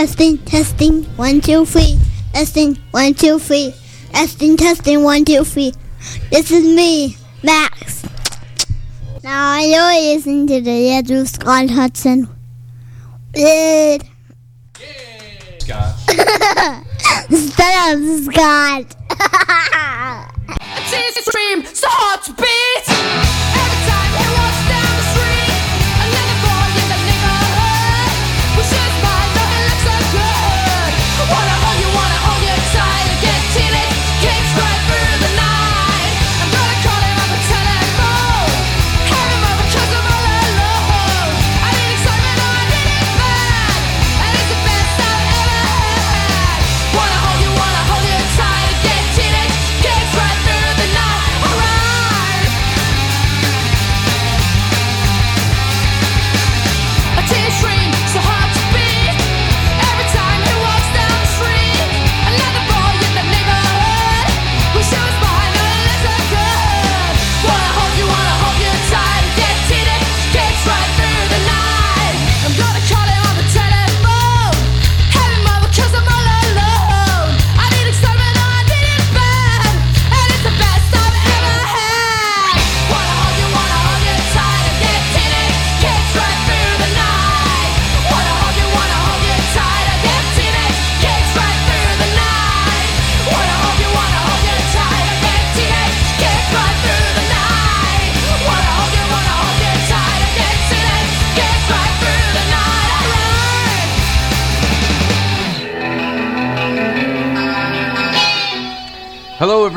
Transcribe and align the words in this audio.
Testing, 0.00 0.38
testing, 0.38 1.04
one, 1.16 1.42
two, 1.42 1.66
three. 1.66 1.98
Testing, 2.32 2.76
one, 2.90 3.12
two, 3.12 3.38
three. 3.38 3.74
Testing, 4.14 4.56
testing, 4.56 5.02
one, 5.02 5.26
two, 5.26 5.44
three. 5.44 5.74
This 6.30 6.50
is 6.50 6.64
me, 6.64 7.18
Max. 7.42 8.02
Now 9.22 9.50
I 9.52 9.66
know 9.66 10.00
listen 10.00 10.46
to 10.46 10.62
the 10.62 10.88
Andrew 10.92 11.26
Scott 11.26 11.68
Hudson. 11.68 12.30
Good. 13.34 14.04
Scott. 15.58 15.94
Stop, 17.30 17.98
Scott. 18.24 18.96
It's 20.94 21.26
stream 21.26 21.62
so 21.66 21.88
to 22.24 22.32
beat. 22.32 23.39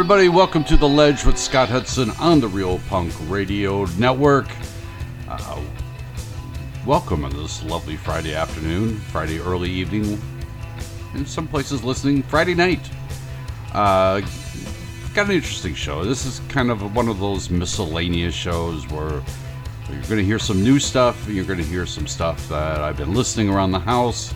Everybody. 0.03 0.27
Welcome 0.27 0.65
to 0.65 0.75
The 0.75 0.89
Ledge 0.89 1.23
with 1.23 1.37
Scott 1.37 1.69
Hudson 1.69 2.11
on 2.19 2.41
the 2.41 2.47
Real 2.49 2.77
Punk 2.89 3.13
Radio 3.29 3.85
Network. 3.97 4.49
Uh, 5.29 5.61
welcome 6.85 7.23
on 7.23 7.31
this 7.31 7.63
lovely 7.63 7.95
Friday 7.95 8.35
afternoon, 8.35 8.97
Friday 8.97 9.39
early 9.39 9.69
evening, 9.69 10.21
in 11.13 11.25
some 11.25 11.47
places 11.47 11.85
listening 11.85 12.21
Friday 12.21 12.53
night. 12.53 12.81
Uh, 13.71 14.19
got 15.13 15.27
an 15.27 15.31
interesting 15.31 15.73
show. 15.73 16.03
This 16.03 16.25
is 16.25 16.41
kind 16.49 16.69
of 16.69 16.93
one 16.93 17.07
of 17.07 17.21
those 17.21 17.49
miscellaneous 17.49 18.35
shows 18.35 18.85
where 18.89 19.23
you're 19.89 20.01
going 20.09 20.17
to 20.17 20.25
hear 20.25 20.37
some 20.37 20.61
new 20.61 20.79
stuff, 20.79 21.29
you're 21.29 21.45
going 21.45 21.59
to 21.59 21.65
hear 21.65 21.85
some 21.85 22.07
stuff 22.07 22.49
that 22.49 22.81
I've 22.81 22.97
been 22.97 23.13
listening 23.13 23.49
around 23.49 23.71
the 23.71 23.79
house, 23.79 24.33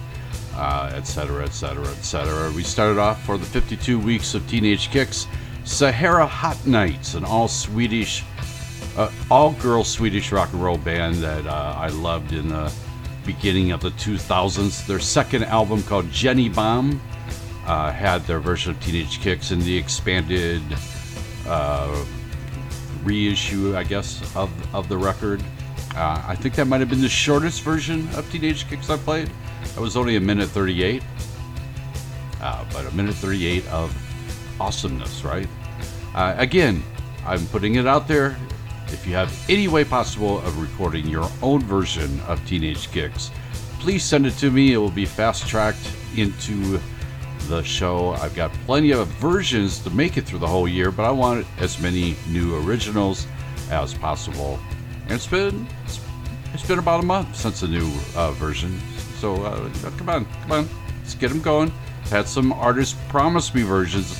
uh, 0.56 0.94
et 0.95 1.03
cetera, 1.03 1.44
et 1.44 1.51
cetera, 1.51 1.89
et 1.89 2.06
cetera. 2.06 2.53
We 2.53 2.63
started 2.63 2.97
off 2.97 3.22
for 3.25 3.38
the 3.38 3.45
52 3.45 4.00
weeks 4.00 4.33
of 4.33 4.47
Teenage 4.47 4.91
Kicks, 4.91 5.27
Sahara 5.67 6.25
Hotnights, 6.25 7.13
an 7.16 7.25
all 7.25 7.50
Swedish, 7.50 8.23
uh, 8.95 9.11
all 9.29 9.51
girl 9.53 9.83
Swedish 9.83 10.31
rock 10.31 10.51
and 10.53 10.63
roll 10.63 10.78
band 10.78 11.16
that 11.16 11.45
uh, 11.45 11.75
I 11.78 11.89
loved 11.89 12.31
in 12.31 12.47
the 12.47 12.73
beginning 13.25 13.72
of 13.72 13.81
the 13.81 13.91
2000s. 13.91 14.88
Their 14.88 15.00
second 15.00 15.44
album 15.44 15.83
called 15.83 16.09
Jennie 16.09 16.47
Bomb 16.47 17.01
uh, 17.66 17.91
had 17.91 18.25
their 18.25 18.39
version 18.39 18.72
of 18.72 18.79
Teenage 18.79 19.19
Kicks 19.19 19.51
in 19.51 19.59
the 19.59 19.77
expanded 19.77 20.63
uh, 21.45 22.06
reissue, 23.03 23.75
I 23.75 23.83
guess, 23.83 24.22
of, 24.35 24.50
of 24.73 24.88
the 24.88 24.97
record. 24.97 25.44
Uh, 25.95 26.23
I 26.25 26.35
think 26.35 26.56
that 26.56 26.66
might 26.66 26.79
have 26.79 26.89
been 26.89 27.01
the 27.01 27.09
shortest 27.09 27.61
version 27.61 28.07
of 28.16 28.31
Teenage 28.31 28.67
Kicks 28.69 28.89
I 28.89 28.97
played. 28.97 29.29
That 29.75 29.81
was 29.81 29.97
only 29.97 30.16
a 30.16 30.22
minute 30.22 30.50
38. 30.50 31.03
Uh, 32.39 32.66
but 32.72 32.85
a 32.85 32.95
minute 32.95 33.16
38 33.16 33.67
of 33.67 34.06
awesomeness, 34.59 35.23
right? 35.23 35.47
Uh, 36.13 36.35
again, 36.38 36.84
I'm 37.25 37.45
putting 37.47 37.75
it 37.75 37.88
out 37.88 38.07
there. 38.07 38.38
If 38.88 39.06
you 39.06 39.13
have 39.16 39.34
any 39.50 39.68
way 39.68 39.84
possible 39.84 40.40
of 40.40 40.62
recording 40.62 41.07
your 41.07 41.29
own 41.41 41.62
version 41.62 42.19
of 42.22 42.45
Teenage 42.47 42.90
Kicks, 42.91 43.31
please 43.79 44.03
send 44.03 44.25
it 44.25 44.31
to 44.38 44.50
me. 44.50 44.73
It 44.73 44.78
will 44.78 44.90
be 44.90 45.06
fast 45.06 45.47
tracked 45.47 45.91
into 46.16 46.79
the 47.47 47.63
show. 47.63 48.12
I've 48.13 48.35
got 48.35 48.51
plenty 48.66 48.91
of 48.91 49.07
versions 49.07 49.79
to 49.79 49.90
make 49.90 50.18
it 50.18 50.25
through 50.25 50.40
the 50.40 50.47
whole 50.47 50.68
year, 50.68 50.91
but 50.91 51.03
I 51.03 51.12
want 51.12 51.45
as 51.59 51.79
many 51.79 52.16
new 52.29 52.57
originals 52.66 53.28
as 53.69 53.94
possible. 53.94 54.59
And 55.03 55.13
it's 55.13 55.28
been 55.28 55.68
it's, 56.53 56.68
been 56.68 56.79
about 56.79 57.01
a 57.01 57.06
month 57.06 57.35
since 57.35 57.62
the 57.62 57.68
new 57.68 57.91
uh, 58.16 58.31
version, 58.31 58.79
so 59.19 59.44
uh, 59.44 59.69
come 59.97 60.09
on, 60.09 60.25
come 60.41 60.51
on, 60.51 60.69
let's 61.00 61.13
get 61.13 61.29
them 61.29 61.41
going. 61.41 61.72
Had 62.09 62.28
some 62.28 62.51
artists 62.51 62.97
promise 63.09 63.53
me 63.53 63.63
versions, 63.63 64.18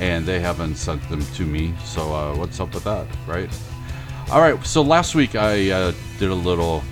and 0.00 0.26
they 0.26 0.40
haven't 0.40 0.76
sent 0.76 1.06
them 1.08 1.24
to 1.34 1.42
me. 1.42 1.74
So 1.84 2.14
uh, 2.14 2.36
what's 2.36 2.60
up 2.60 2.74
with 2.74 2.84
that, 2.84 3.06
right? 3.26 3.50
All 4.30 4.40
right. 4.40 4.64
So 4.66 4.82
last 4.82 5.14
week 5.14 5.34
I 5.34 5.70
uh, 5.70 5.92
did 6.18 6.30
a 6.30 6.34
little 6.34 6.82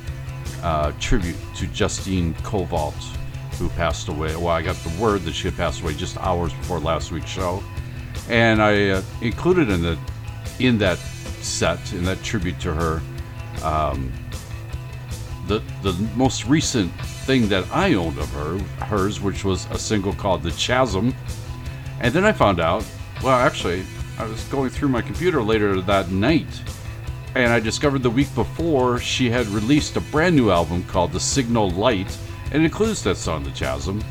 uh, 0.62 0.92
tribute 1.00 1.36
to 1.56 1.66
Justine 1.66 2.34
Covault, 2.36 2.94
who 3.58 3.68
passed 3.70 4.08
away. 4.08 4.34
Well, 4.36 4.48
I 4.48 4.62
got 4.62 4.76
the 4.76 5.02
word 5.02 5.22
that 5.22 5.34
she 5.34 5.48
had 5.48 5.56
passed 5.56 5.82
away 5.82 5.94
just 5.94 6.16
hours 6.18 6.52
before 6.52 6.78
last 6.78 7.12
week's 7.12 7.30
show, 7.30 7.62
and 8.28 8.62
I 8.62 8.90
uh, 8.90 9.02
included 9.20 9.68
in 9.68 9.82
the 9.82 9.98
in 10.58 10.78
that 10.78 10.98
set 11.42 11.92
in 11.92 12.04
that 12.04 12.22
tribute 12.22 12.58
to 12.60 12.72
her 12.72 13.02
um, 13.62 14.12
the 15.46 15.60
the 15.82 15.92
most 16.16 16.46
recent 16.46 16.92
thing 17.26 17.48
that 17.48 17.64
I 17.70 17.94
owned 17.94 18.18
of 18.18 18.30
her 18.30 18.58
hers, 18.84 19.20
which 19.20 19.44
was 19.44 19.66
a 19.70 19.78
single 19.78 20.14
called 20.14 20.42
"The 20.42 20.52
Chasm," 20.52 21.14
and 22.00 22.14
then 22.14 22.24
I 22.24 22.32
found 22.32 22.60
out. 22.60 22.84
Well, 23.24 23.38
actually, 23.38 23.84
I 24.18 24.26
was 24.26 24.44
going 24.44 24.68
through 24.68 24.90
my 24.90 25.00
computer 25.00 25.42
later 25.42 25.80
that 25.80 26.10
night, 26.10 26.60
and 27.34 27.50
I 27.50 27.58
discovered 27.58 28.02
the 28.02 28.10
week 28.10 28.28
before 28.34 28.98
she 28.98 29.30
had 29.30 29.46
released 29.46 29.96
a 29.96 30.02
brand 30.02 30.36
new 30.36 30.50
album 30.50 30.84
called 30.84 31.12
"The 31.12 31.20
Signal 31.20 31.70
Light," 31.70 32.14
and 32.52 32.62
it 32.62 32.66
includes 32.66 33.02
that 33.04 33.16
song, 33.16 33.42
"The 33.42 33.50
Chasm." 33.52 34.04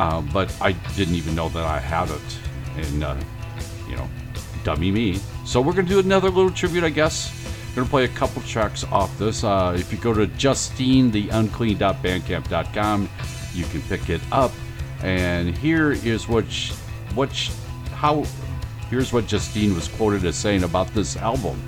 Uh, 0.00 0.22
but 0.32 0.52
I 0.60 0.72
didn't 0.96 1.14
even 1.14 1.36
know 1.36 1.48
that 1.50 1.62
I 1.62 1.78
had 1.78 2.10
it, 2.10 2.38
and 2.76 3.04
uh, 3.04 3.14
you 3.88 3.94
know, 3.94 4.08
dummy 4.64 4.90
me. 4.90 5.20
So 5.44 5.60
we're 5.60 5.72
gonna 5.72 5.86
do 5.86 6.00
another 6.00 6.28
little 6.28 6.50
tribute, 6.50 6.82
I 6.82 6.90
guess. 6.90 7.32
Gonna 7.76 7.88
play 7.88 8.06
a 8.06 8.08
couple 8.08 8.42
tracks 8.42 8.82
off 8.90 9.16
this. 9.20 9.44
Uh, 9.44 9.76
if 9.78 9.92
you 9.92 9.98
go 9.98 10.12
to 10.12 10.26
justinetheunclean.bandcamp.com, 10.26 13.08
you 13.54 13.64
can 13.66 13.82
pick 13.82 14.10
it 14.10 14.20
up. 14.32 14.50
And 15.04 15.56
here 15.56 15.92
is 15.92 16.26
what, 16.26 16.50
sh- 16.50 16.72
what, 17.14 17.32
sh- 17.32 17.52
how, 17.92 18.24
here's 18.90 19.12
what 19.12 19.26
Justine 19.26 19.74
was 19.74 19.88
quoted 19.88 20.24
as 20.24 20.36
saying 20.36 20.64
about 20.64 20.92
this 20.94 21.16
album. 21.16 21.60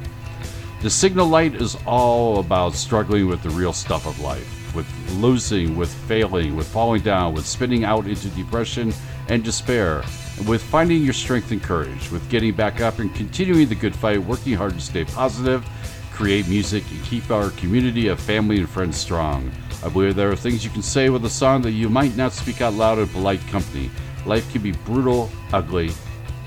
The 0.83 0.91
Signal 0.91 1.27
Light 1.27 1.55
is 1.55 1.77
all 1.87 2.39
about 2.39 2.75
struggling 2.75 3.27
with 3.27 3.43
the 3.43 3.51
real 3.51 3.73
stuff 3.73 4.07
of 4.07 4.19
life, 4.21 4.75
with 4.75 4.87
losing, 5.19 5.77
with 5.77 5.93
failing, 5.93 6.57
with 6.57 6.67
falling 6.67 7.03
down, 7.03 7.35
with 7.35 7.47
spinning 7.47 7.85
out 7.85 8.07
into 8.07 8.29
depression 8.31 8.95
and 9.29 9.45
despair, 9.45 10.03
with 10.47 10.63
finding 10.63 11.03
your 11.03 11.13
strength 11.13 11.51
and 11.51 11.63
courage, 11.63 12.11
with 12.11 12.27
getting 12.31 12.55
back 12.55 12.81
up 12.81 12.99
and 12.99 13.15
continuing 13.15 13.69
the 13.69 13.75
good 13.75 13.95
fight, 13.95 14.23
working 14.23 14.55
hard 14.55 14.73
to 14.73 14.81
stay 14.81 15.05
positive, 15.05 15.69
create 16.13 16.49
music, 16.49 16.83
and 16.91 17.05
keep 17.05 17.31
our 17.31 17.51
community 17.51 18.09
of 18.09 18.19
family 18.19 18.59
and 18.59 18.69
friends 18.69 18.97
strong. 18.97 19.51
I 19.85 19.89
believe 19.91 20.17
there 20.17 20.31
are 20.31 20.37
things 20.37 20.65
you 20.65 20.71
can 20.71 20.83
say 20.83 21.11
with 21.11 21.25
a 21.27 21.31
song 21.31 21.63
that 21.63 21.73
you 21.73 21.91
might 21.91 22.17
not 22.17 22.33
speak 22.33 22.61
out 22.63 22.75
loud 22.75 22.99
in 22.99 23.09
polite 23.09 23.47
company. 23.49 23.91
Life 24.25 24.51
can 24.51 24.63
be 24.63 24.73
brutal, 24.73 25.31
ugly, 25.53 25.91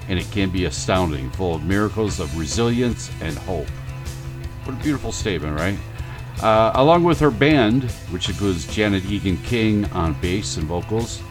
and 0.09 0.19
it 0.19 0.29
can 0.31 0.50
be 0.50 0.65
astounding, 0.65 1.29
full 1.31 1.55
of 1.55 1.63
miracles 1.63 2.19
of 2.19 2.38
resilience 2.38 3.09
and 3.21 3.38
hope. 3.39 3.67
What 4.65 4.79
a 4.79 4.83
beautiful 4.83 5.11
statement, 5.11 5.59
right? 5.59 5.77
Uh, 6.41 6.71
along 6.75 7.03
with 7.03 7.19
her 7.19 7.31
band, 7.31 7.83
which 8.11 8.29
includes 8.29 8.67
Janet 8.67 9.05
Egan 9.05 9.38
King 9.44 9.85
on 9.91 10.13
bass 10.21 10.57
and 10.57 10.65
vocals, 10.65 11.21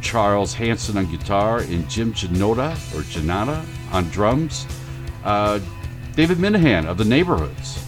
Charles 0.00 0.54
Hanson 0.54 0.96
on 0.96 1.10
guitar, 1.10 1.58
and 1.58 1.88
Jim 1.88 2.12
Janota 2.12 2.72
or 2.94 3.02
Janata 3.02 3.64
on 3.92 4.08
drums. 4.10 4.66
Uh, 5.24 5.60
David 6.14 6.38
Minehan 6.38 6.86
of 6.86 6.98
the 6.98 7.04
Neighborhoods. 7.04 7.84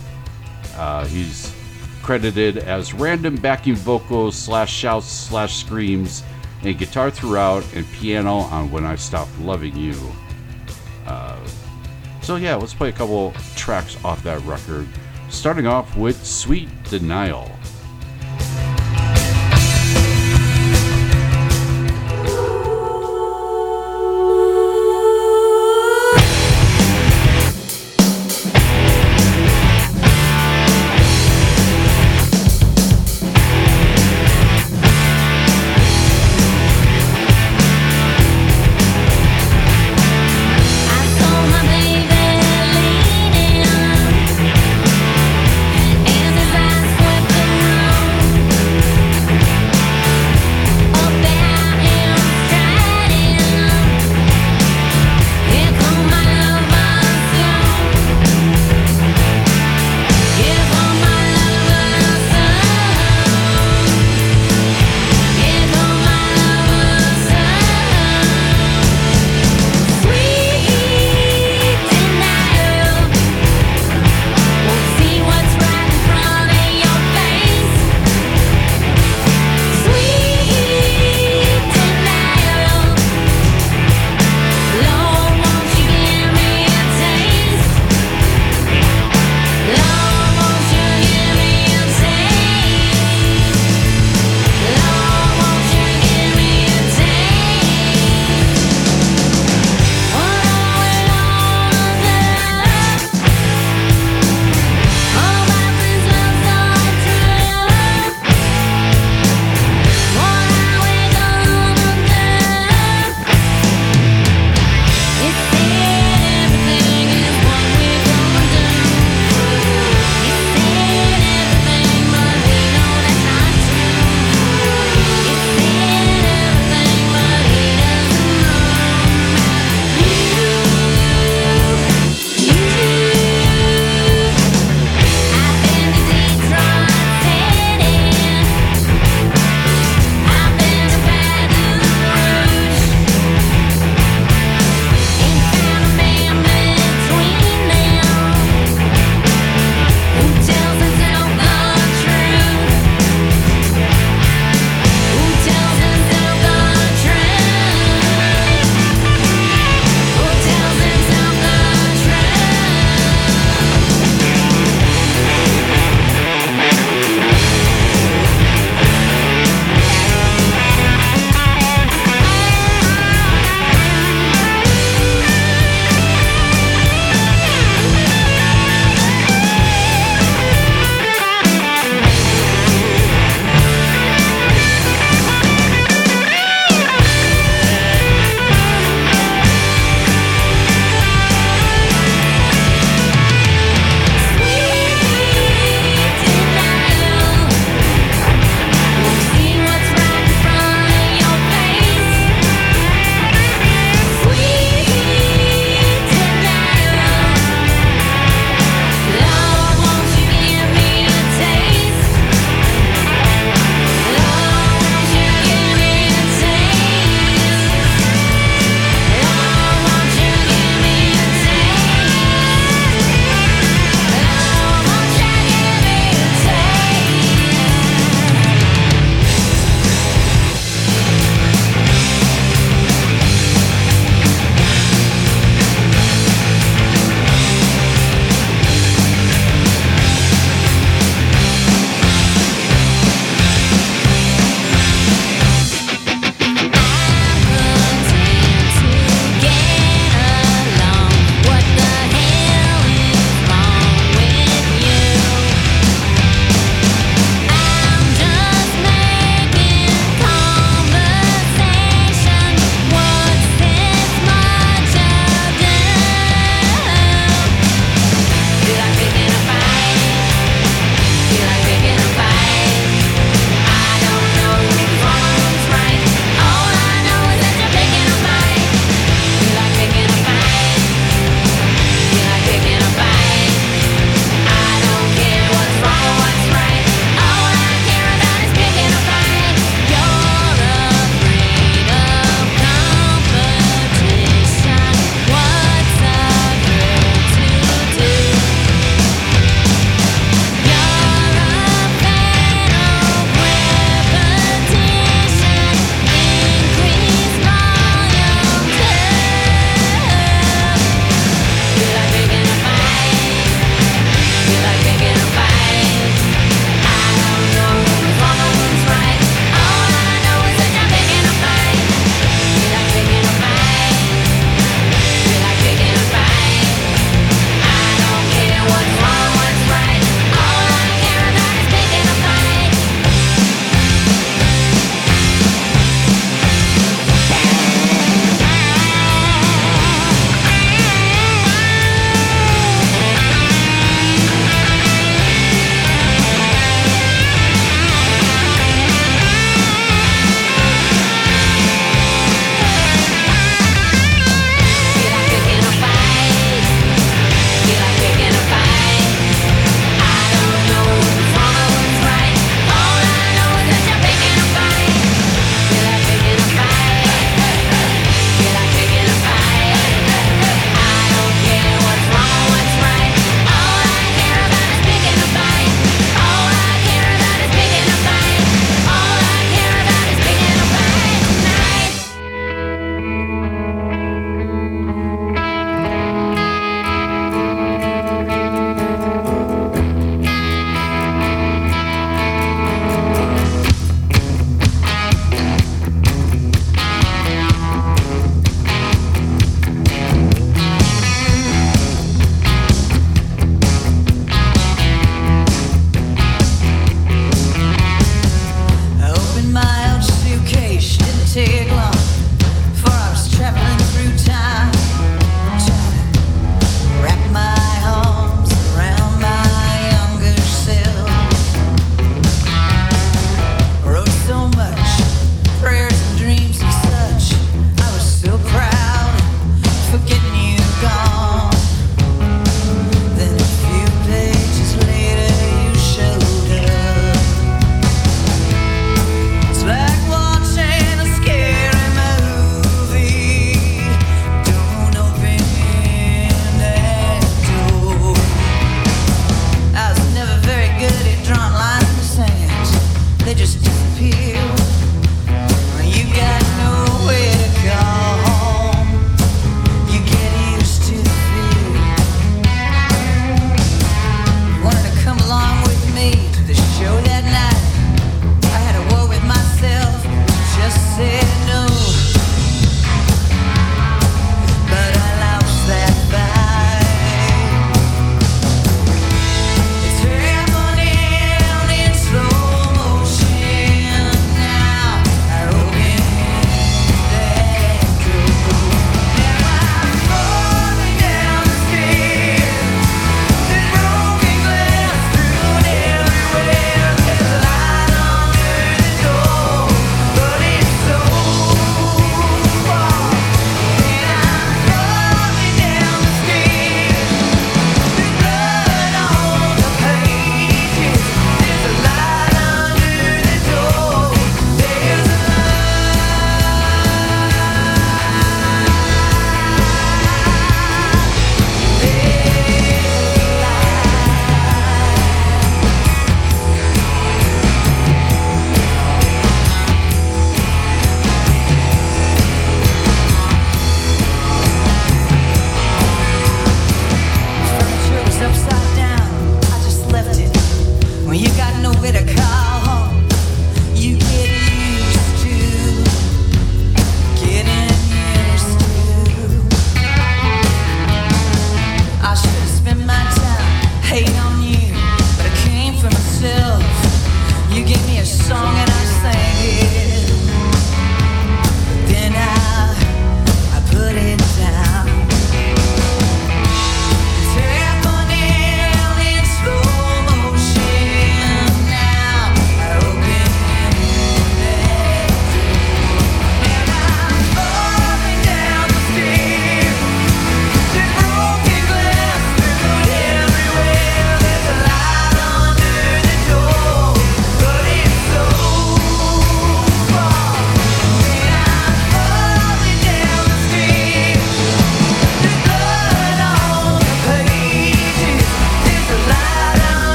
Uh, 0.77 1.05
he's 1.07 1.55
credited 2.03 2.59
as 2.59 2.93
random 2.93 3.37
backing 3.37 3.75
vocals 3.75 4.37
slash 4.37 4.73
shouts 4.73 5.07
slash 5.07 5.57
screams 5.57 6.23
and 6.63 6.79
guitar 6.79 7.11
throughout 7.11 7.65
and 7.75 7.91
piano 7.93 8.37
on 8.37 8.71
When 8.71 8.85
I 8.85 8.97
Stopped 8.97 9.39
Loving 9.41 9.77
You. 9.77 9.95
Uh, 11.07 11.39
so 12.23 12.37
yeah, 12.37 12.55
let's 12.55 12.75
play 12.75 12.89
a 12.89 12.93
couple 12.93 13.33
tracks 13.55 14.03
off 14.05 14.23
that 14.23 14.41
record. 14.43 14.89
Starting 15.29 15.67
off 15.67 15.97
with 15.97 16.25
Sweet 16.25 16.69
Denial. 16.85 17.51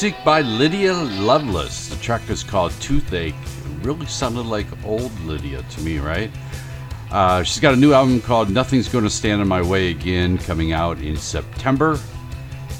Music 0.00 0.24
by 0.24 0.42
Lydia 0.42 0.94
Loveless. 0.94 1.88
The 1.88 1.96
track 1.96 2.30
is 2.30 2.44
called 2.44 2.70
Toothache. 2.80 3.34
It 3.34 3.84
really 3.84 4.06
sounded 4.06 4.46
like 4.46 4.68
old 4.84 5.10
Lydia 5.22 5.64
to 5.70 5.80
me, 5.80 5.98
right? 5.98 6.30
Uh, 7.10 7.42
she's 7.42 7.58
got 7.58 7.74
a 7.74 7.76
new 7.76 7.92
album 7.92 8.20
called 8.20 8.48
Nothing's 8.48 8.88
Gonna 8.88 9.10
Stand 9.10 9.42
in 9.42 9.48
My 9.48 9.60
Way 9.60 9.90
Again 9.90 10.38
coming 10.38 10.72
out 10.72 11.00
in 11.00 11.16
September. 11.16 11.98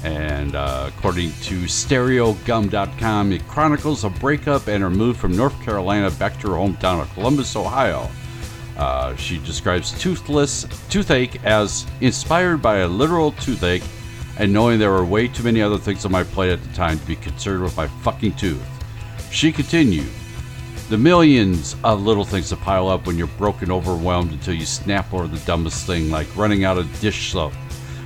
And 0.01 0.55
uh, 0.55 0.91
according 0.95 1.31
to 1.41 1.63
StereoGum.com, 1.63 3.33
it 3.33 3.45
chronicles 3.49 4.05
a 4.05 4.09
breakup 4.09 4.67
and 4.67 4.81
her 4.81 4.89
move 4.89 5.17
from 5.17 5.35
North 5.35 5.61
Carolina 5.61 6.11
back 6.11 6.39
to 6.39 6.51
her 6.51 6.55
hometown 6.55 7.01
of 7.01 7.13
Columbus, 7.15 7.53
Ohio. 7.57 8.09
Uh, 8.77 9.13
she 9.17 9.39
describes 9.39 9.91
toothless 10.01 10.65
toothache 10.89 11.43
as 11.43 11.85
inspired 11.99 12.61
by 12.61 12.77
a 12.77 12.87
literal 12.87 13.33
toothache 13.33 13.83
and 14.39 14.53
knowing 14.53 14.79
there 14.79 14.91
were 14.91 15.05
way 15.05 15.27
too 15.27 15.43
many 15.43 15.61
other 15.61 15.77
things 15.77 16.05
on 16.05 16.11
my 16.11 16.23
plate 16.23 16.51
at 16.51 16.63
the 16.63 16.73
time 16.73 16.97
to 16.97 17.05
be 17.05 17.17
concerned 17.17 17.61
with 17.61 17.75
my 17.75 17.87
fucking 17.87 18.33
tooth. 18.35 18.65
She 19.31 19.51
continued, 19.51 20.09
the 20.89 20.97
millions 20.97 21.75
of 21.83 22.01
little 22.01 22.23
things 22.23 22.49
that 22.49 22.61
pile 22.61 22.87
up 22.87 23.05
when 23.05 23.17
you're 23.17 23.27
broken, 23.27 23.69
overwhelmed 23.69 24.31
until 24.31 24.55
you 24.55 24.65
snap 24.65 25.13
over 25.13 25.27
the 25.27 25.45
dumbest 25.45 25.85
thing, 25.85 26.09
like 26.09 26.35
running 26.35 26.63
out 26.63 26.77
of 26.77 26.99
dish 27.01 27.31
soap. 27.31 27.53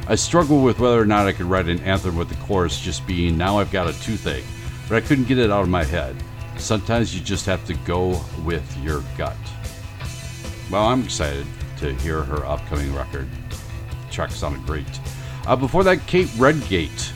I 0.07 0.15
struggled 0.15 0.65
with 0.65 0.79
whether 0.79 0.99
or 0.99 1.05
not 1.05 1.27
I 1.27 1.31
could 1.31 1.45
write 1.45 1.69
an 1.69 1.79
anthem 1.81 2.17
with 2.17 2.27
the 2.27 2.35
chorus 2.45 2.81
just 2.81 3.07
being, 3.07 3.37
Now 3.37 3.59
I've 3.59 3.71
got 3.71 3.87
a 3.87 4.01
toothache, 4.01 4.43
but 4.89 4.95
I 4.95 5.01
couldn't 5.01 5.29
get 5.29 5.37
it 5.37 5.49
out 5.49 5.61
of 5.61 5.69
my 5.69 5.83
head. 5.85 6.15
Sometimes 6.57 7.15
you 7.15 7.23
just 7.23 7.45
have 7.45 7.65
to 7.67 7.73
go 7.85 8.19
with 8.43 8.77
your 8.79 9.03
gut. 9.17 9.37
Well, 10.69 10.87
I'm 10.87 11.03
excited 11.03 11.45
to 11.77 11.93
hear 11.95 12.23
her 12.23 12.45
upcoming 12.45 12.93
record. 12.93 13.29
The 13.49 14.11
track 14.11 14.31
sounded 14.31 14.65
great. 14.65 14.87
Uh, 15.45 15.57
before 15.57 15.83
that, 15.83 16.05
Kate 16.07 16.29
Redgate 16.37 17.11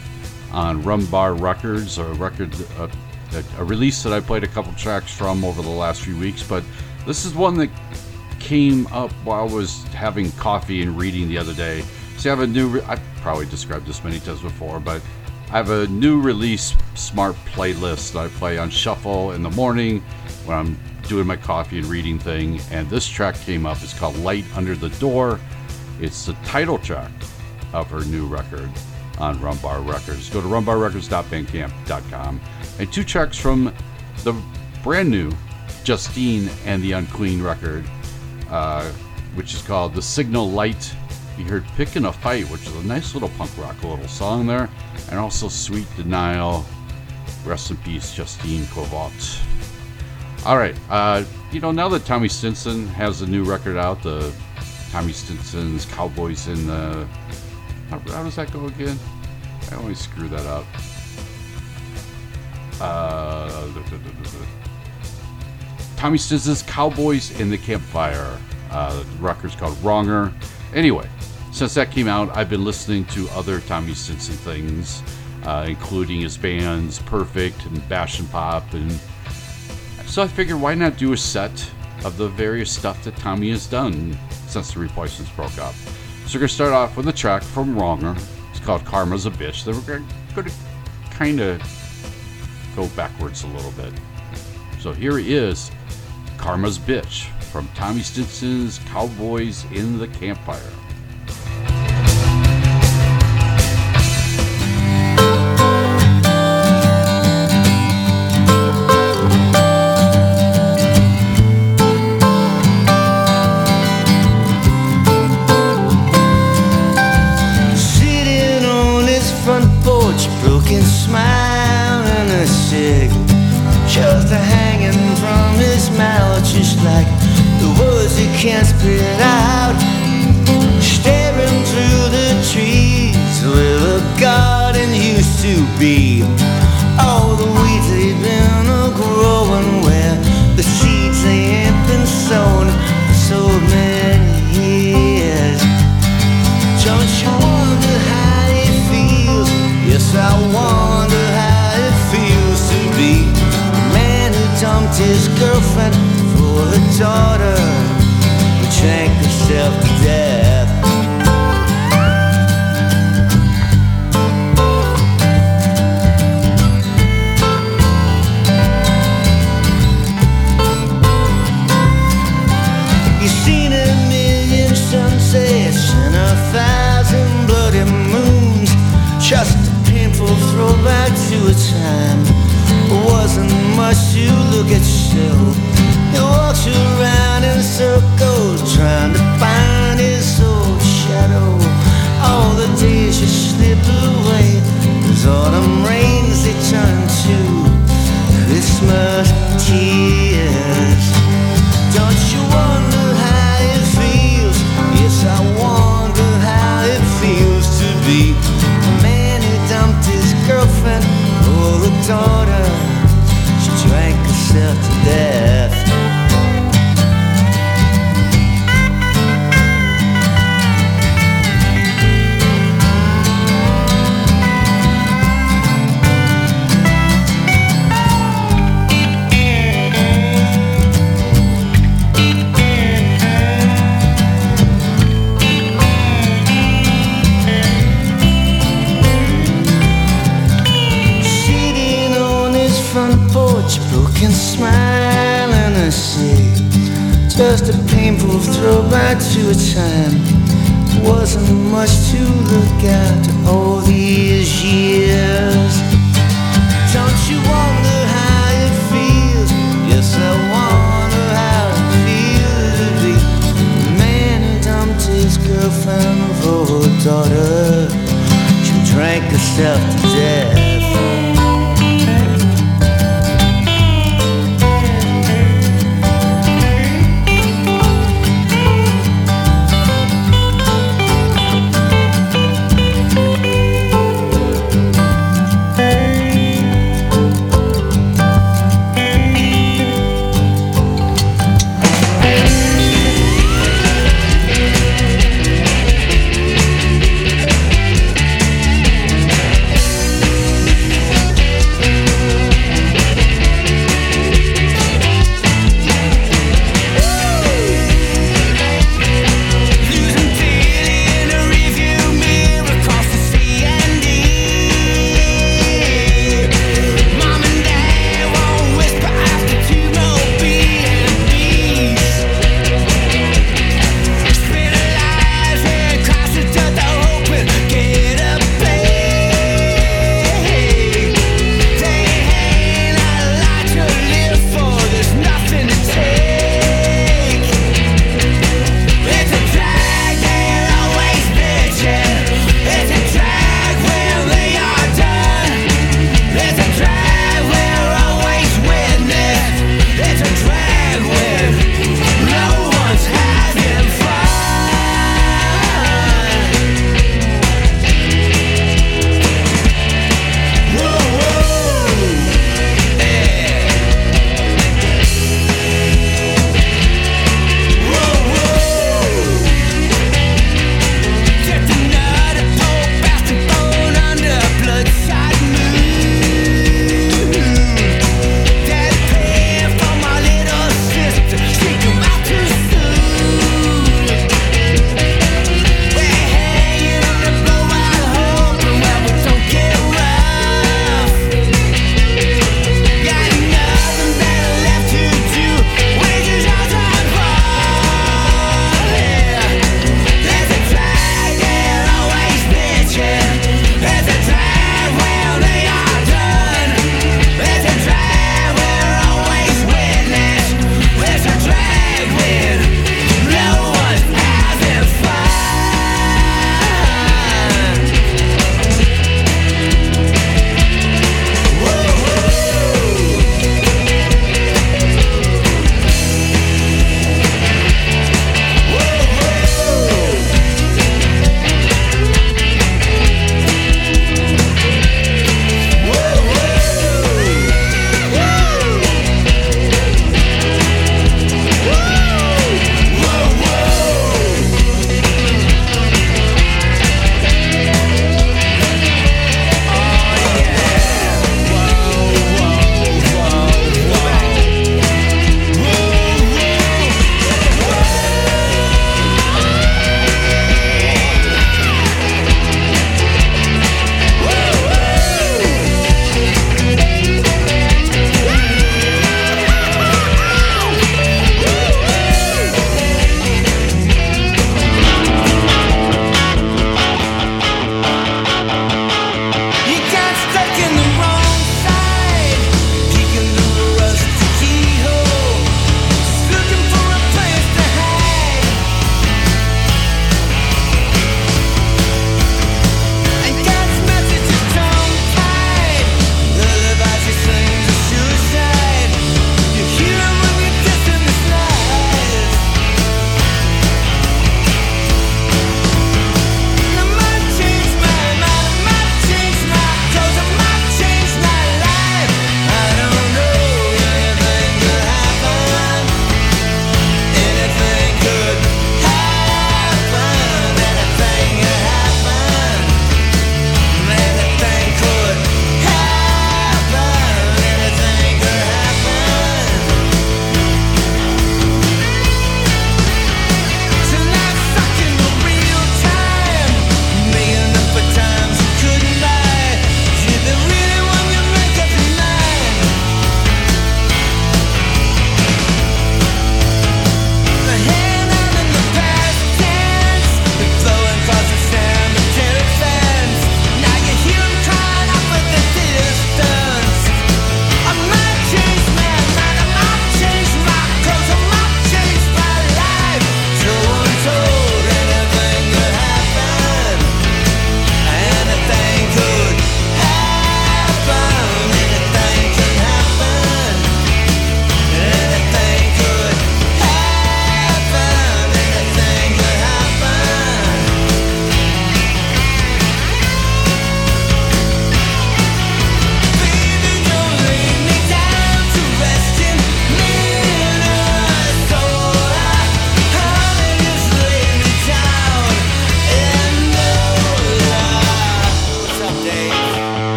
on 0.51 0.83
Rumbar 0.83 1.39
Records, 1.39 1.97
a 1.97 2.03
record, 2.03 2.53
a, 2.77 2.89
a 3.57 3.63
release 3.63 4.03
that 4.03 4.11
I 4.11 4.19
played 4.19 4.43
a 4.43 4.47
couple 4.47 4.73
tracks 4.73 5.13
from 5.13 5.45
over 5.45 5.61
the 5.61 5.69
last 5.69 6.01
few 6.01 6.17
weeks. 6.19 6.43
But 6.43 6.63
this 7.05 7.25
is 7.25 7.33
one 7.33 7.57
that 7.57 7.69
came 8.39 8.85
up 8.87 9.11
while 9.23 9.47
I 9.47 9.53
was 9.53 9.83
having 9.85 10.31
coffee 10.33 10.81
and 10.81 10.97
reading 10.97 11.29
the 11.29 11.37
other 11.37 11.53
day. 11.53 11.83
So 12.17 12.29
I 12.29 12.35
have 12.35 12.41
a 12.41 12.47
new. 12.47 12.67
Re- 12.67 12.81
I've 12.81 13.01
probably 13.21 13.45
described 13.45 13.85
this 13.85 14.03
many 14.03 14.19
times 14.19 14.41
before, 14.41 14.81
but 14.81 15.01
I 15.47 15.51
have 15.51 15.69
a 15.69 15.87
new 15.87 16.19
release 16.19 16.75
smart 16.95 17.35
playlist 17.45 18.11
that 18.13 18.19
I 18.19 18.27
play 18.27 18.57
on 18.57 18.69
shuffle 18.69 19.31
in 19.31 19.43
the 19.43 19.51
morning 19.51 20.01
when 20.45 20.57
I'm 20.57 20.79
doing 21.03 21.27
my 21.27 21.37
coffee 21.37 21.77
and 21.77 21.85
reading 21.85 22.19
thing. 22.19 22.59
And 22.71 22.89
this 22.89 23.07
track 23.07 23.35
came 23.35 23.65
up. 23.65 23.77
It's 23.81 23.97
called 23.97 24.17
Light 24.17 24.43
Under 24.57 24.75
the 24.75 24.89
Door. 24.99 25.39
It's 26.01 26.25
the 26.25 26.33
title 26.43 26.77
track 26.77 27.11
of 27.73 27.89
her 27.89 28.03
new 28.05 28.25
record 28.25 28.69
on 29.19 29.37
Rumbar 29.39 29.85
Records. 29.87 30.29
Go 30.29 30.41
to 30.41 30.47
rumbarrecords.bandcamp.com. 30.47 32.41
And 32.79 32.93
two 32.93 33.03
tracks 33.03 33.37
from 33.37 33.73
the 34.23 34.33
brand 34.83 35.09
new 35.09 35.31
Justine 35.83 36.49
and 36.65 36.83
the 36.83 36.91
Unclean 36.93 37.41
record, 37.41 37.85
uh, 38.49 38.89
which 39.35 39.53
is 39.53 39.61
called 39.61 39.93
The 39.93 40.01
Signal 40.01 40.49
Light. 40.49 40.93
You 41.37 41.45
heard 41.45 41.65
Pickin' 41.75 42.05
a 42.05 42.13
Fight, 42.13 42.49
which 42.49 42.61
is 42.61 42.75
a 42.75 42.83
nice 42.83 43.13
little 43.13 43.29
punk 43.29 43.55
rock 43.57 43.81
little 43.83 44.07
song 44.07 44.47
there, 44.47 44.69
and 45.09 45.19
also 45.19 45.47
Sweet 45.47 45.87
Denial. 45.95 46.65
Rest 47.45 47.71
in 47.71 47.77
peace, 47.77 48.13
Justine 48.13 48.63
Covault. 48.65 49.39
All 50.45 50.57
right, 50.57 50.75
uh, 50.89 51.23
you 51.51 51.59
know, 51.59 51.71
now 51.71 51.87
that 51.89 52.05
Tommy 52.05 52.27
Stinson 52.27 52.87
has 52.87 53.21
a 53.21 53.27
new 53.27 53.43
record 53.43 53.77
out, 53.77 54.01
the 54.03 54.33
Tommy 54.91 55.13
Stinson's 55.13 55.85
Cowboys 55.85 56.47
in 56.47 56.67
the. 56.67 57.07
How, 57.89 57.99
how 57.99 58.23
does 58.23 58.35
that 58.35 58.51
go 58.51 58.65
again? 58.65 58.97
I 59.71 59.75
always 59.75 59.99
screw 59.99 60.27
that 60.29 60.45
up. 60.45 60.65
Uh, 62.79 63.67
Tommy 65.95 66.17
Stinson's 66.17 66.61
Cowboys 66.63 67.39
in 67.39 67.49
the 67.49 67.57
Campfire. 67.57 68.37
Uh, 68.69 68.99
the 68.99 69.05
record's 69.19 69.55
called 69.55 69.75
Wronger. 69.77 70.33
Anyway, 70.73 71.09
since 71.51 71.73
that 71.73 71.91
came 71.91 72.07
out, 72.07 72.35
I've 72.35 72.49
been 72.49 72.63
listening 72.63 73.05
to 73.05 73.27
other 73.29 73.61
Tommy 73.61 73.93
Stinson 73.93 74.35
things, 74.35 75.01
uh, 75.43 75.65
including 75.67 76.21
his 76.21 76.37
bands 76.37 76.99
Perfect 76.99 77.65
and 77.65 77.89
Bash 77.89 78.19
and 78.19 78.29
Pop. 78.29 78.73
And 78.73 78.91
so 80.05 80.21
I 80.21 80.27
figured 80.27 80.61
why 80.61 80.75
not 80.75 80.97
do 80.97 81.13
a 81.13 81.17
set 81.17 81.51
of 82.05 82.17
the 82.17 82.27
various 82.27 82.71
stuff 82.71 83.03
that 83.05 83.15
Tommy 83.17 83.49
has 83.49 83.65
done 83.65 84.17
since 84.47 84.73
the 84.73 84.79
replacements 84.79 85.31
broke 85.31 85.57
up. 85.57 85.73
So 86.27 86.33
we're 86.33 86.39
going 86.39 86.49
to 86.49 86.55
start 86.55 86.73
off 86.73 86.97
with 86.97 87.07
a 87.07 87.13
track 87.13 87.41
from 87.41 87.73
Wronger. 87.73 88.21
It's 88.51 88.59
called 88.59 88.83
Karma's 88.83 89.25
a 89.25 89.31
Bitch. 89.31 89.63
Then 89.63 89.75
we're 89.75 89.81
going 89.81 90.05
to 90.35 90.51
kind 91.09 91.39
of 91.39 91.61
go 92.75 92.89
backwards 92.97 93.43
a 93.43 93.47
little 93.47 93.71
bit. 93.71 93.93
So 94.81 94.91
here 94.91 95.19
is 95.19 95.71
Karma's 96.37 96.77
Bitch 96.77 97.29
from 97.43 97.69
Tommy 97.75 98.01
Stinson's 98.01 98.79
Cowboys 98.89 99.63
in 99.71 99.97
the 99.99 100.09
Campfire. 100.09 100.59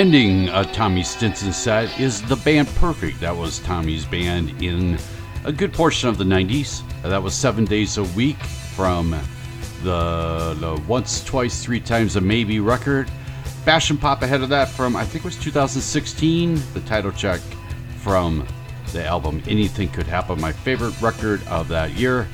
Ending 0.00 0.48
a 0.48 0.64
Tommy 0.64 1.02
Stinson 1.02 1.52
set 1.52 2.00
is 2.00 2.22
the 2.22 2.36
band 2.36 2.68
Perfect. 2.68 3.20
That 3.20 3.36
was 3.36 3.58
Tommy's 3.58 4.06
band 4.06 4.62
in 4.62 4.98
a 5.44 5.52
good 5.52 5.74
portion 5.74 6.08
of 6.08 6.16
the 6.16 6.24
90s. 6.24 6.80
That 7.02 7.22
was 7.22 7.34
seven 7.34 7.66
days 7.66 7.98
a 7.98 8.04
week 8.04 8.38
from 8.74 9.10
the, 9.82 10.56
the 10.58 10.82
Once, 10.88 11.22
Twice, 11.22 11.62
Three 11.62 11.80
Times 11.80 12.16
a 12.16 12.20
Maybe 12.22 12.60
record. 12.60 13.10
Bash 13.66 13.90
and 13.90 14.00
Pop 14.00 14.22
ahead 14.22 14.40
of 14.40 14.48
that 14.48 14.70
from, 14.70 14.96
I 14.96 15.04
think 15.04 15.22
it 15.22 15.26
was 15.26 15.36
2016, 15.36 16.62
the 16.72 16.80
title 16.86 17.12
check 17.12 17.42
from 17.98 18.46
the 18.94 19.04
album 19.04 19.42
Anything 19.46 19.90
Could 19.90 20.06
Happen, 20.06 20.40
my 20.40 20.50
favorite 20.52 20.98
record 21.02 21.46
of 21.48 21.68
that 21.68 21.90
year. 21.90 22.26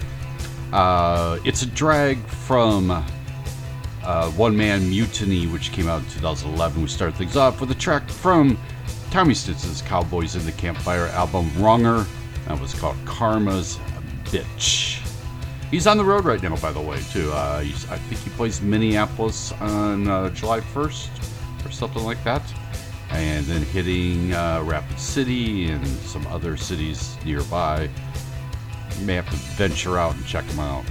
Uh, 0.72 1.40
it's 1.44 1.62
a 1.62 1.66
drag 1.66 2.24
from 2.28 3.04
uh, 4.06 4.30
One 4.30 4.56
Man 4.56 4.88
Mutiny, 4.88 5.46
which 5.46 5.72
came 5.72 5.88
out 5.88 6.02
in 6.02 6.08
2011. 6.10 6.80
We 6.80 6.88
start 6.88 7.14
things 7.14 7.36
off 7.36 7.60
with 7.60 7.70
a 7.72 7.74
track 7.74 8.08
from 8.08 8.56
Tommy 9.10 9.34
Stinson's 9.34 9.82
Cowboys 9.82 10.36
in 10.36 10.46
the 10.46 10.52
Campfire 10.52 11.06
album 11.08 11.50
Wronger. 11.56 12.06
That 12.46 12.60
was 12.60 12.72
called 12.72 12.96
Karma's 13.04 13.78
Bitch. 14.26 15.02
He's 15.72 15.88
on 15.88 15.96
the 15.96 16.04
road 16.04 16.24
right 16.24 16.40
now, 16.40 16.54
by 16.56 16.70
the 16.70 16.80
way, 16.80 17.02
too. 17.10 17.32
Uh, 17.32 17.62
I 17.64 17.98
think 17.98 18.20
he 18.20 18.30
plays 18.30 18.62
Minneapolis 18.62 19.50
on 19.52 20.06
uh, 20.06 20.30
July 20.30 20.60
1st 20.60 21.66
or 21.66 21.70
something 21.72 22.04
like 22.04 22.22
that. 22.22 22.42
And 23.10 23.44
then 23.46 23.62
hitting 23.62 24.32
uh, 24.32 24.62
Rapid 24.64 25.00
City 25.00 25.66
and 25.66 25.84
some 25.86 26.24
other 26.28 26.56
cities 26.56 27.16
nearby. 27.24 27.90
You 28.98 29.04
may 29.04 29.14
have 29.14 29.28
to 29.30 29.36
venture 29.56 29.98
out 29.98 30.14
and 30.14 30.24
check 30.24 30.44
him 30.44 30.60
out. 30.60 30.84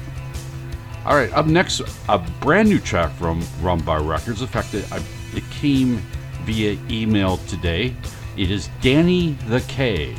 All 1.06 1.16
right, 1.16 1.32
up 1.34 1.46
next, 1.46 1.84
a 2.10 2.18
brand 2.18 2.68
new 2.68 2.80
track 2.80 3.12
from 3.12 3.44
Rumbar 3.62 4.08
Records. 4.08 4.42
In 4.42 4.48
fact, 4.48 4.74
it, 4.74 4.92
it 5.36 5.44
came 5.52 5.98
via 6.46 6.80
email 6.90 7.38
today. 7.46 7.96
It 8.38 8.50
is 8.50 8.70
Danny 8.82 9.34
the 9.48 9.62
K. 9.62 10.16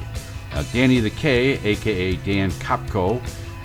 Now, 0.52 0.62
Danny 0.72 1.00
the 1.00 1.10
K, 1.10 1.58
aka 1.64 2.14
Dan 2.18 2.52
Kopko, 2.52 3.20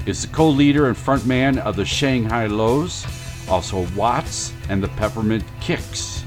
is 0.08 0.24
the 0.24 0.34
co 0.34 0.50
leader 0.50 0.88
and 0.88 0.98
frontman 0.98 1.60
of 1.60 1.76
the 1.76 1.86
Shang 1.86 2.24
Hi 2.24 2.48
Los, 2.48 3.06
also 3.48 3.88
Watts 3.96 4.52
and 4.70 4.82
the 4.82 4.90
Peppermint 4.90 5.44
Kicks. 5.60 6.26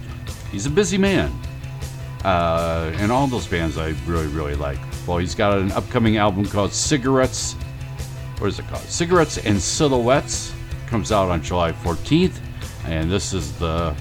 He's 0.53 0.67
a 0.67 0.71
busy 0.71 0.97
man. 0.97 1.33
Uh, 2.25 2.93
and 2.99 3.11
all 3.11 3.27
those 3.27 3.49
bands 3.49 3.79
I 3.79 3.95
really, 4.07 4.29
really 4.29 4.55
like. 4.55 4.79
Well, 5.09 5.19
he's 5.19 5.35
got 5.35 5.59
an 5.59 5.73
upcoming 5.73 6.19
album 6.19 6.47
called 6.47 6.73
Cigarettes. 6.73 7.55
What 8.39 8.47
is 8.47 8.61
it 8.61 8.69
called? 8.69 8.85
Cigarettes 8.85 9.39
and 9.39 9.61
Silhouettes. 9.61 10.54
Comes 10.87 11.11
out 11.11 11.31
on 11.31 11.43
July 11.43 11.73
14th. 11.73 12.39
And 12.87 13.11
this 13.11 13.33
is 13.33 13.53
the 13.59 13.95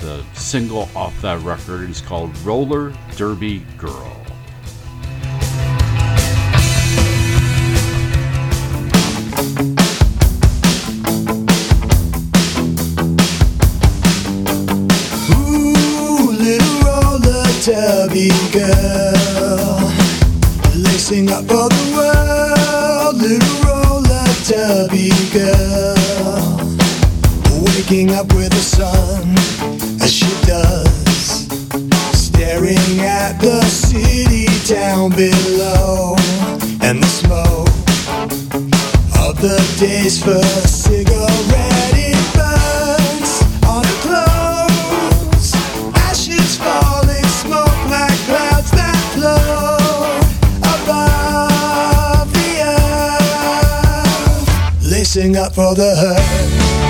the 0.00 0.24
single 0.34 0.88
off 0.96 1.18
that 1.22 1.40
record. 1.42 1.88
It's 1.88 2.00
called 2.00 2.36
Roller 2.38 2.92
Derby 3.16 3.64
Girl. 3.78 4.18
Derby 17.64 18.28
girl, 18.50 19.92
lacing 20.74 21.30
up 21.30 21.44
for 21.44 21.68
the 21.68 21.92
world. 21.94 23.22
Little 23.22 23.71
derby 24.62 25.10
girl, 25.32 25.96
waking 27.64 28.10
up 28.10 28.32
with 28.34 28.50
the 28.50 28.64
sun 28.76 29.34
as 30.00 30.12
she 30.12 30.30
does, 30.46 31.48
staring 32.12 33.00
at 33.00 33.40
the 33.40 33.60
city 33.62 34.46
down 34.72 35.10
below 35.10 36.14
and 36.80 37.02
the 37.02 37.12
smoke 37.22 37.68
of 39.26 39.40
the 39.40 39.58
day's 39.80 40.22
first 40.22 40.84
cigarette. 40.84 42.11
Lacing 55.22 55.36
up 55.36 55.54
for 55.54 55.72
the 55.76 55.94
hurt. 55.94 56.81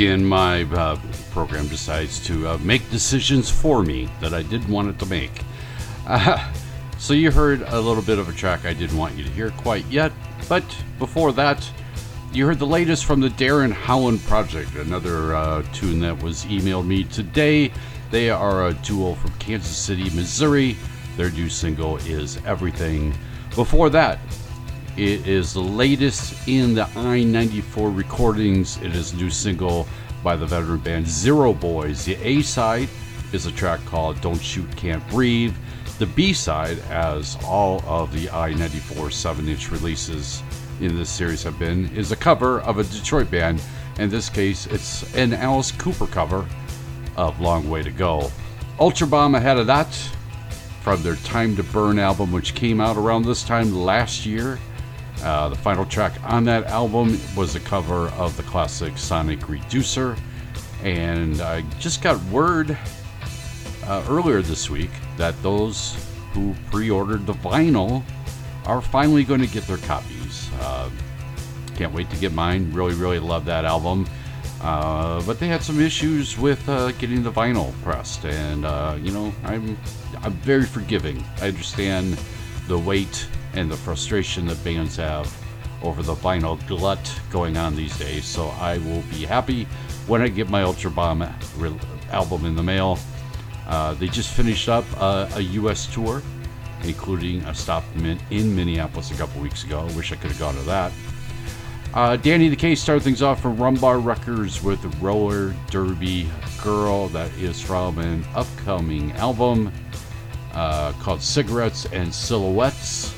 Again, 0.00 0.24
my 0.24 0.62
uh, 0.62 0.98
program 1.30 1.68
decides 1.68 2.24
to 2.24 2.48
uh, 2.48 2.58
make 2.62 2.88
decisions 2.90 3.50
for 3.50 3.82
me 3.82 4.08
that 4.18 4.32
I 4.32 4.42
didn't 4.42 4.70
want 4.70 4.88
it 4.88 4.98
to 5.00 5.04
make. 5.04 5.42
Uh, 6.06 6.52
so 6.98 7.12
you 7.12 7.30
heard 7.30 7.60
a 7.60 7.78
little 7.78 8.02
bit 8.02 8.18
of 8.18 8.26
a 8.26 8.32
track 8.32 8.64
I 8.64 8.72
didn't 8.72 8.96
want 8.96 9.14
you 9.14 9.24
to 9.24 9.30
hear 9.30 9.50
quite 9.50 9.84
yet, 9.90 10.10
but 10.48 10.64
before 10.98 11.32
that, 11.32 11.70
you 12.32 12.46
heard 12.46 12.58
the 12.58 12.66
latest 12.66 13.04
from 13.04 13.20
the 13.20 13.28
Darren 13.28 13.72
Howland 13.72 14.22
Project, 14.22 14.74
another 14.76 15.34
uh, 15.36 15.62
tune 15.74 16.00
that 16.00 16.22
was 16.22 16.46
emailed 16.46 16.86
me 16.86 17.04
today. 17.04 17.70
They 18.10 18.30
are 18.30 18.68
a 18.68 18.72
duo 18.72 19.16
from 19.16 19.32
Kansas 19.32 19.76
City, 19.76 20.04
Missouri. 20.16 20.78
Their 21.18 21.30
new 21.30 21.50
single 21.50 21.98
is 21.98 22.38
Everything. 22.46 23.12
Before 23.54 23.90
that, 23.90 24.18
it 25.00 25.26
is 25.26 25.54
the 25.54 25.62
latest 25.62 26.46
in 26.46 26.74
the 26.74 26.86
I 26.94 27.22
94 27.22 27.90
recordings. 27.90 28.76
It 28.82 28.94
is 28.94 29.14
a 29.14 29.16
new 29.16 29.30
single 29.30 29.88
by 30.22 30.36
the 30.36 30.44
veteran 30.44 30.80
band 30.80 31.08
Zero 31.08 31.54
Boys. 31.54 32.04
The 32.04 32.16
A 32.16 32.42
side 32.42 32.86
is 33.32 33.46
a 33.46 33.52
track 33.52 33.82
called 33.86 34.20
Don't 34.20 34.42
Shoot, 34.42 34.76
Can't 34.76 35.06
Breathe. 35.08 35.54
The 35.98 36.04
B 36.04 36.34
side, 36.34 36.80
as 36.90 37.38
all 37.46 37.82
of 37.86 38.12
the 38.12 38.28
I 38.28 38.52
94 38.52 39.10
7 39.10 39.48
inch 39.48 39.70
releases 39.70 40.42
in 40.82 40.94
this 40.98 41.08
series 41.08 41.42
have 41.44 41.58
been, 41.58 41.88
is 41.96 42.12
a 42.12 42.16
cover 42.16 42.60
of 42.60 42.76
a 42.76 42.84
Detroit 42.84 43.30
band. 43.30 43.62
In 43.98 44.10
this 44.10 44.28
case, 44.28 44.66
it's 44.66 45.14
an 45.14 45.32
Alice 45.32 45.72
Cooper 45.72 46.08
cover 46.08 46.46
of 47.16 47.40
Long 47.40 47.70
Way 47.70 47.82
to 47.82 47.90
Go. 47.90 48.30
Ultra 48.78 49.06
Bomb 49.06 49.34
ahead 49.34 49.56
of 49.56 49.66
that 49.66 49.88
from 50.82 51.02
their 51.02 51.16
Time 51.16 51.56
to 51.56 51.62
Burn 51.62 51.98
album, 51.98 52.32
which 52.32 52.54
came 52.54 52.82
out 52.82 52.98
around 52.98 53.24
this 53.24 53.42
time 53.42 53.74
last 53.74 54.26
year. 54.26 54.58
Uh, 55.22 55.48
the 55.48 55.56
final 55.56 55.84
track 55.84 56.12
on 56.24 56.44
that 56.44 56.64
album 56.66 57.18
was 57.36 57.54
a 57.54 57.60
cover 57.60 58.08
of 58.10 58.36
the 58.36 58.42
classic 58.44 58.96
Sonic 58.96 59.48
Reducer. 59.48 60.16
And 60.82 61.40
I 61.40 61.60
just 61.78 62.02
got 62.02 62.22
word 62.24 62.76
uh, 63.84 64.04
earlier 64.08 64.40
this 64.42 64.70
week 64.70 64.90
that 65.16 65.40
those 65.42 65.96
who 66.32 66.54
pre 66.70 66.90
ordered 66.90 67.26
the 67.26 67.34
vinyl 67.34 68.02
are 68.64 68.80
finally 68.80 69.24
going 69.24 69.40
to 69.40 69.46
get 69.46 69.64
their 69.64 69.78
copies. 69.78 70.50
Uh, 70.60 70.88
can't 71.76 71.92
wait 71.92 72.10
to 72.10 72.16
get 72.16 72.32
mine. 72.32 72.72
Really, 72.72 72.94
really 72.94 73.18
love 73.18 73.44
that 73.46 73.64
album. 73.64 74.06
Uh, 74.60 75.22
but 75.24 75.40
they 75.40 75.48
had 75.48 75.62
some 75.62 75.80
issues 75.80 76.38
with 76.38 76.66
uh, 76.68 76.92
getting 76.92 77.22
the 77.22 77.32
vinyl 77.32 77.72
pressed, 77.82 78.26
and 78.26 78.66
uh, 78.66 78.96
you 79.00 79.10
know, 79.10 79.32
I'm 79.44 79.78
I'm 80.22 80.32
very 80.32 80.66
forgiving. 80.66 81.24
I 81.40 81.48
understand 81.48 82.18
the 82.68 82.78
weight 82.78 83.26
and 83.54 83.70
the 83.70 83.76
frustration 83.76 84.46
that 84.46 84.62
bands 84.64 84.96
have 84.96 85.32
over 85.82 86.02
the 86.02 86.14
vinyl 86.14 86.64
glut 86.66 87.20
going 87.30 87.56
on 87.56 87.74
these 87.74 87.96
days. 87.98 88.24
So 88.24 88.48
I 88.48 88.78
will 88.78 89.02
be 89.10 89.24
happy 89.24 89.64
when 90.06 90.22
I 90.22 90.28
get 90.28 90.48
my 90.48 90.62
Ultra 90.62 90.90
Bomb 90.90 91.26
re- 91.56 91.74
album 92.10 92.44
in 92.44 92.54
the 92.54 92.62
mail. 92.62 92.98
Uh, 93.66 93.94
they 93.94 94.08
just 94.08 94.34
finished 94.34 94.68
up 94.68 94.84
uh, 94.96 95.30
a 95.34 95.40
U.S. 95.40 95.92
tour, 95.92 96.22
including 96.82 97.42
a 97.42 97.54
stop 97.54 97.84
in, 97.94 98.18
in 98.30 98.54
Minneapolis 98.54 99.10
a 99.10 99.14
couple 99.14 99.40
weeks 99.40 99.64
ago. 99.64 99.80
I 99.80 99.96
wish 99.96 100.12
I 100.12 100.16
could 100.16 100.30
have 100.30 100.40
gone 100.40 100.54
to 100.54 100.62
that. 100.62 100.92
Uh, 101.92 102.16
Danny 102.16 102.48
the 102.48 102.56
K 102.56 102.76
started 102.76 103.02
things 103.02 103.20
off 103.20 103.40
from 103.40 103.56
Rumbar 103.56 104.04
Records 104.04 104.62
with 104.62 104.84
Roller 105.00 105.54
Derby 105.70 106.28
Girl. 106.62 107.08
That 107.08 107.32
is 107.32 107.60
from 107.60 107.98
an 107.98 108.24
upcoming 108.34 109.10
album 109.12 109.72
uh, 110.52 110.92
called 111.00 111.20
Cigarettes 111.20 111.86
and 111.86 112.14
Silhouettes. 112.14 113.12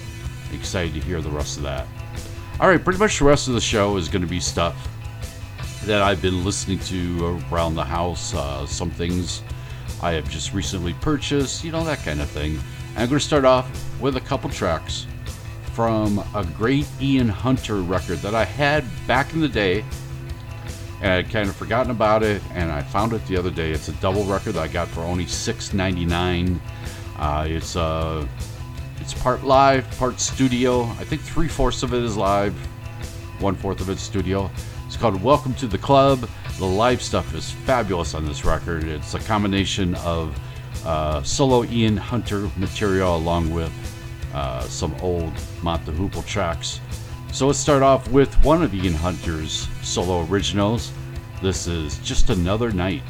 Excited 0.53 0.94
to 0.94 1.00
hear 1.00 1.20
the 1.20 1.30
rest 1.30 1.57
of 1.57 1.62
that. 1.64 1.86
All 2.61 2.68
right, 2.68 2.82
pretty 2.82 2.98
much 2.98 3.18
the 3.18 3.24
rest 3.24 3.48
of 3.48 3.55
the 3.55 3.61
show 3.61 3.96
is 3.96 4.09
going 4.09 4.22
to 4.22 4.28
be 4.28 4.40
stuff 4.40 4.88
that 5.84 6.03
I've 6.03 6.22
been 6.22 6.44
listening 6.44 6.78
to 6.80 7.42
around 7.50 7.74
the 7.74 7.84
house. 7.84 8.34
Uh, 8.34 8.66
some 8.66 8.90
things 8.90 9.42
I 10.03 10.12
have 10.12 10.28
just 10.28 10.53
recently 10.53 10.94
purchased, 10.94 11.64
you 11.64 11.72
know, 11.72 11.84
that 11.84 11.98
kind 12.05 12.20
of 12.20 12.30
thing. 12.30 12.59
I'm 12.96 13.09
going 13.09 13.18
to 13.18 13.20
start 13.20 13.44
off 13.44 13.68
with 14.00 14.16
a 14.16 14.20
couple 14.20 14.50
tracks 14.50 15.07
from 15.72 16.18
a 16.34 16.44
great 16.44 16.86
Ian 17.00 17.28
Hunter 17.28 17.80
record 17.80 18.18
that 18.18 18.34
I 18.34 18.44
had 18.44 18.84
back 19.07 19.32
in 19.32 19.40
the 19.40 19.48
day. 19.48 19.84
And 21.00 21.11
I'd 21.12 21.30
kind 21.30 21.48
of 21.48 21.57
forgotten 21.57 21.90
about 21.90 22.22
it, 22.22 22.42
and 22.53 22.70
I 22.70 22.82
found 22.82 23.12
it 23.12 23.26
the 23.26 23.36
other 23.36 23.50
day. 23.50 23.72
It's 23.72 23.88
a 23.88 23.92
double 23.94 24.24
record 24.24 24.53
that 24.53 24.62
I 24.62 24.68
got 24.68 24.86
for 24.88 25.00
only 25.00 25.24
$6.99. 25.24 26.61
Uh, 27.16 27.46
it's 27.48 27.74
uh, 27.74 28.26
it's 29.03 29.14
part 29.14 29.42
live, 29.42 29.90
part 29.98 30.20
studio. 30.20 30.82
I 30.82 31.03
think 31.03 31.22
three 31.22 31.48
fourths 31.48 31.82
of 31.82 31.92
it 31.92 32.05
is 32.05 32.16
live, 32.16 32.55
one 33.40 33.57
fourth 33.57 33.80
of 33.80 33.90
it's 33.90 34.00
studio. 34.00 34.48
It's 34.86 34.96
called 34.96 35.20
Welcome 35.20 35.55
to 35.55 35.66
the 35.66 35.76
Club. 35.76 36.28
The 36.59 36.66
live 36.66 37.03
stuff 37.03 37.34
is 37.34 37.50
fabulous 37.50 38.14
on 38.14 38.24
this 38.24 38.44
record. 38.44 38.84
It's 38.84 39.14
a 39.14 39.18
combination 39.18 39.96
of 39.96 40.38
uh, 40.86 41.20
solo 41.24 41.64
Ian 41.64 41.96
Hunter 41.96 42.48
material 42.57 43.16
along 43.16 43.50
with 43.53 43.72
uh, 44.34 44.61
some 44.61 44.94
old 45.03 45.32
Mott 45.62 45.84
the 45.84 45.90
Hoople 45.90 46.24
tracks. 46.24 46.80
So 47.32 47.48
let's 47.48 47.59
start 47.59 47.82
off 47.82 48.09
with 48.12 48.32
one 48.44 48.62
of 48.62 48.72
Ian 48.72 48.94
Hunter's 48.94 49.66
solo 49.82 50.24
originals. 50.26 50.92
This 51.42 51.66
is 51.66 51.98
Just 51.98 52.30
Another 52.30 52.70
Night. 52.70 53.03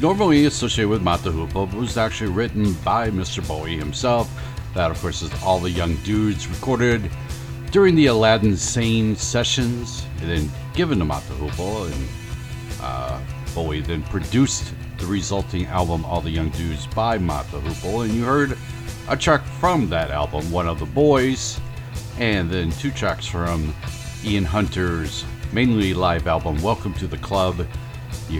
Normally 0.00 0.44
associated 0.44 0.90
with 0.90 1.00
Mott 1.00 1.22
the 1.22 1.30
Hoople, 1.30 1.70
but 1.70 1.74
was 1.74 1.96
actually 1.96 2.30
written 2.30 2.74
by 2.84 3.08
Mr. 3.08 3.46
Bowie 3.46 3.78
himself. 3.78 4.30
That, 4.74 4.90
of 4.90 5.00
course, 5.00 5.22
is 5.22 5.30
All 5.42 5.58
the 5.58 5.70
Young 5.70 5.94
Dudes 5.96 6.46
recorded 6.48 7.10
during 7.70 7.94
the 7.94 8.06
Aladdin 8.06 8.58
Sane 8.58 9.16
sessions 9.16 10.06
and 10.20 10.30
then 10.30 10.50
given 10.74 10.98
to 10.98 11.06
Mott 11.06 11.26
the 11.28 11.34
Hoople. 11.34 11.90
And 11.90 12.08
uh, 12.82 13.18
Bowie 13.54 13.80
then 13.80 14.02
produced 14.02 14.74
the 14.98 15.06
resulting 15.06 15.64
album, 15.64 16.04
All 16.04 16.20
the 16.20 16.30
Young 16.30 16.50
Dudes, 16.50 16.86
by 16.88 17.16
Mata. 17.16 17.56
And 17.56 18.12
you 18.12 18.22
heard 18.22 18.58
a 19.08 19.16
track 19.16 19.44
from 19.44 19.88
that 19.88 20.10
album, 20.10 20.50
One 20.52 20.68
of 20.68 20.78
the 20.78 20.84
Boys, 20.84 21.58
and 22.18 22.50
then 22.50 22.70
two 22.72 22.90
tracks 22.90 23.24
from 23.24 23.74
Ian 24.22 24.44
Hunter's 24.44 25.24
mainly 25.52 25.94
live 25.94 26.26
album, 26.26 26.60
Welcome 26.62 26.92
to 26.94 27.06
the 27.06 27.16
Club. 27.18 27.66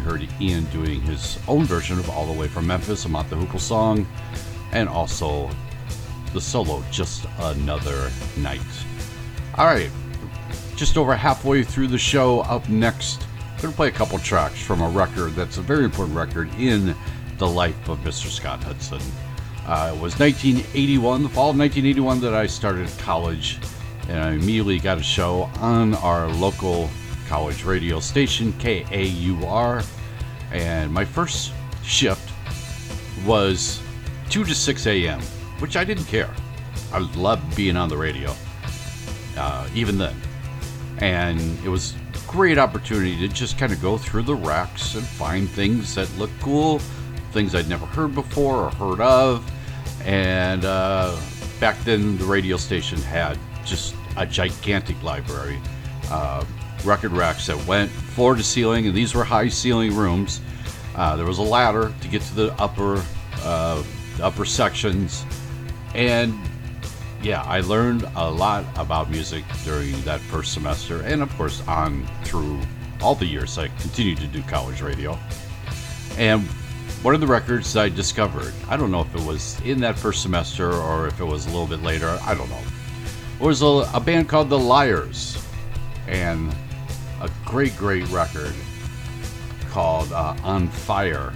Heard 0.06 0.28
Ian 0.40 0.66
doing 0.66 1.00
his 1.00 1.36
own 1.48 1.64
version 1.64 1.98
of 1.98 2.08
All 2.08 2.32
the 2.32 2.38
Way 2.38 2.46
from 2.46 2.68
Memphis, 2.68 3.04
a 3.06 3.08
Mott 3.08 3.28
the 3.28 3.34
Hoople 3.34 3.58
song, 3.58 4.06
and 4.70 4.88
also 4.88 5.50
the 6.32 6.40
solo, 6.40 6.84
Just 6.92 7.26
Another 7.40 8.08
Night. 8.36 8.60
All 9.58 9.66
right, 9.66 9.90
just 10.76 10.96
over 10.96 11.16
halfway 11.16 11.64
through 11.64 11.88
the 11.88 11.98
show. 11.98 12.42
Up 12.42 12.68
next, 12.68 13.26
I'm 13.56 13.62
going 13.62 13.72
to 13.72 13.76
play 13.76 13.88
a 13.88 13.90
couple 13.90 14.16
tracks 14.20 14.62
from 14.62 14.80
a 14.80 14.88
record 14.88 15.32
that's 15.32 15.58
a 15.58 15.60
very 15.62 15.84
important 15.84 16.16
record 16.16 16.54
in 16.54 16.94
the 17.38 17.46
life 17.48 17.88
of 17.88 17.98
Mr. 17.98 18.28
Scott 18.28 18.62
Hudson. 18.62 19.00
Uh, 19.66 19.92
it 19.92 20.00
was 20.00 20.20
1981, 20.20 21.24
the 21.24 21.28
fall 21.30 21.50
of 21.50 21.58
1981, 21.58 22.20
that 22.20 22.32
I 22.32 22.46
started 22.46 22.88
college, 22.98 23.58
and 24.08 24.20
I 24.20 24.34
immediately 24.34 24.78
got 24.78 24.98
a 24.98 25.02
show 25.02 25.50
on 25.58 25.94
our 25.94 26.28
local 26.28 26.88
college 27.26 27.64
radio 27.64 27.98
station, 27.98 28.52
KAUR. 28.60 29.82
And 30.52 30.92
my 30.92 31.04
first 31.04 31.52
shift 31.82 32.30
was 33.24 33.80
2 34.30 34.44
to 34.44 34.54
6 34.54 34.86
a.m., 34.86 35.20
which 35.58 35.76
I 35.76 35.84
didn't 35.84 36.04
care. 36.04 36.32
I 36.92 36.98
loved 36.98 37.56
being 37.56 37.76
on 37.76 37.88
the 37.88 37.96
radio, 37.96 38.34
uh, 39.36 39.68
even 39.74 39.98
then. 39.98 40.14
And 40.98 41.40
it 41.64 41.68
was 41.68 41.94
a 42.14 42.30
great 42.30 42.58
opportunity 42.58 43.16
to 43.18 43.28
just 43.28 43.58
kind 43.58 43.72
of 43.72 43.80
go 43.82 43.98
through 43.98 44.22
the 44.22 44.34
racks 44.34 44.94
and 44.94 45.04
find 45.04 45.48
things 45.48 45.94
that 45.94 46.10
look 46.16 46.30
cool, 46.40 46.78
things 47.32 47.54
I'd 47.54 47.68
never 47.68 47.86
heard 47.86 48.14
before 48.14 48.66
or 48.66 48.70
heard 48.70 49.00
of. 49.00 49.50
And 50.04 50.64
uh, 50.64 51.18
back 51.60 51.78
then, 51.84 52.16
the 52.18 52.24
radio 52.24 52.56
station 52.56 52.98
had 52.98 53.38
just 53.64 53.94
a 54.16 54.24
gigantic 54.24 55.02
library. 55.02 55.60
Uh, 56.10 56.44
record 56.86 57.12
racks 57.12 57.46
that 57.46 57.66
went 57.66 57.90
floor 57.90 58.34
to 58.34 58.42
ceiling, 58.42 58.86
and 58.86 58.94
these 58.94 59.14
were 59.14 59.24
high 59.24 59.48
ceiling 59.48 59.94
rooms. 59.94 60.40
Uh, 60.94 61.16
there 61.16 61.26
was 61.26 61.38
a 61.38 61.42
ladder 61.42 61.92
to 62.00 62.08
get 62.08 62.22
to 62.22 62.34
the 62.34 62.54
upper 62.58 63.02
uh, 63.42 63.82
upper 64.22 64.44
sections, 64.44 65.26
and 65.94 66.34
yeah, 67.22 67.42
I 67.42 67.60
learned 67.60 68.08
a 68.16 68.30
lot 68.30 68.64
about 68.76 69.10
music 69.10 69.44
during 69.64 70.00
that 70.02 70.20
first 70.20 70.52
semester, 70.52 71.02
and 71.02 71.22
of 71.22 71.34
course 71.36 71.66
on 71.66 72.06
through 72.24 72.60
all 73.02 73.14
the 73.14 73.26
years 73.26 73.58
I 73.58 73.68
continued 73.68 74.18
to 74.18 74.26
do 74.26 74.42
college 74.42 74.80
radio. 74.80 75.18
And 76.16 76.46
one 77.02 77.14
of 77.14 77.20
the 77.20 77.26
records 77.26 77.76
I 77.76 77.88
discovered, 77.88 78.54
I 78.68 78.76
don't 78.76 78.90
know 78.90 79.02
if 79.02 79.14
it 79.14 79.22
was 79.22 79.60
in 79.60 79.80
that 79.80 79.98
first 79.98 80.22
semester 80.22 80.72
or 80.72 81.06
if 81.06 81.20
it 81.20 81.24
was 81.24 81.46
a 81.46 81.50
little 81.50 81.66
bit 81.66 81.82
later, 81.82 82.18
I 82.22 82.34
don't 82.34 82.48
know, 82.48 82.62
was 83.38 83.60
a, 83.62 83.88
a 83.94 84.00
band 84.00 84.28
called 84.28 84.48
The 84.48 84.58
Lyres, 84.58 85.42
and 86.06 86.54
a 87.20 87.30
great, 87.44 87.76
great 87.76 88.06
record 88.08 88.54
called 89.70 90.12
uh, 90.12 90.36
On 90.42 90.68
Fyre. 90.68 91.32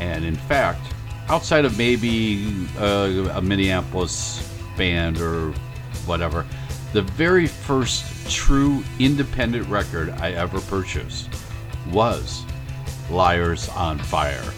And 0.00 0.24
in 0.24 0.36
fact, 0.36 0.80
outside 1.28 1.64
of 1.64 1.78
maybe 1.78 2.66
uh, 2.78 3.30
a 3.34 3.42
Minneapolis 3.42 4.48
band 4.76 5.20
or 5.20 5.52
whatever, 6.06 6.46
the 6.92 7.02
very 7.02 7.46
first 7.46 8.30
true 8.30 8.82
independent 8.98 9.68
record 9.68 10.10
I 10.10 10.32
ever 10.32 10.60
purchased 10.60 11.28
was 11.90 12.44
Lyres 13.10 13.68
on 13.70 13.98
Fyre. 13.98 14.52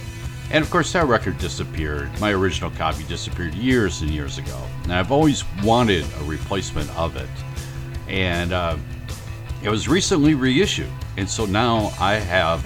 And 0.51 0.63
of 0.63 0.71
course, 0.71 0.93
that 0.93 1.07
record 1.07 1.39
disappeared. 1.39 2.11
My 2.21 2.33
original 2.33 2.71
copy 2.71 3.05
disappeared 3.05 3.55
years 3.55 4.03
and 4.03 4.11
years 4.11 4.39
ago. 4.39 4.61
And 4.85 4.93
I've 4.93 5.11
always 5.11 5.45
wanted 5.63 6.05
a 6.21 6.25
replacement 6.25 6.95
of 6.97 7.17
it. 7.17 7.29
And 8.09 8.53
uh, 8.53 8.77
it 9.65 9.71
was 9.71 9.89
recently 9.89 10.35
reissued 10.35 10.91
And 11.17 11.29
so 11.29 11.47
now 11.47 11.91
I 11.99 12.15
have 12.15 12.65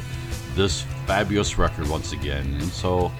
this 0.56 0.82
fabulous 1.06 1.56
record 1.56 1.88
once 1.88 2.12
again. 2.12 2.46
And 2.54 2.64
so, 2.64 3.12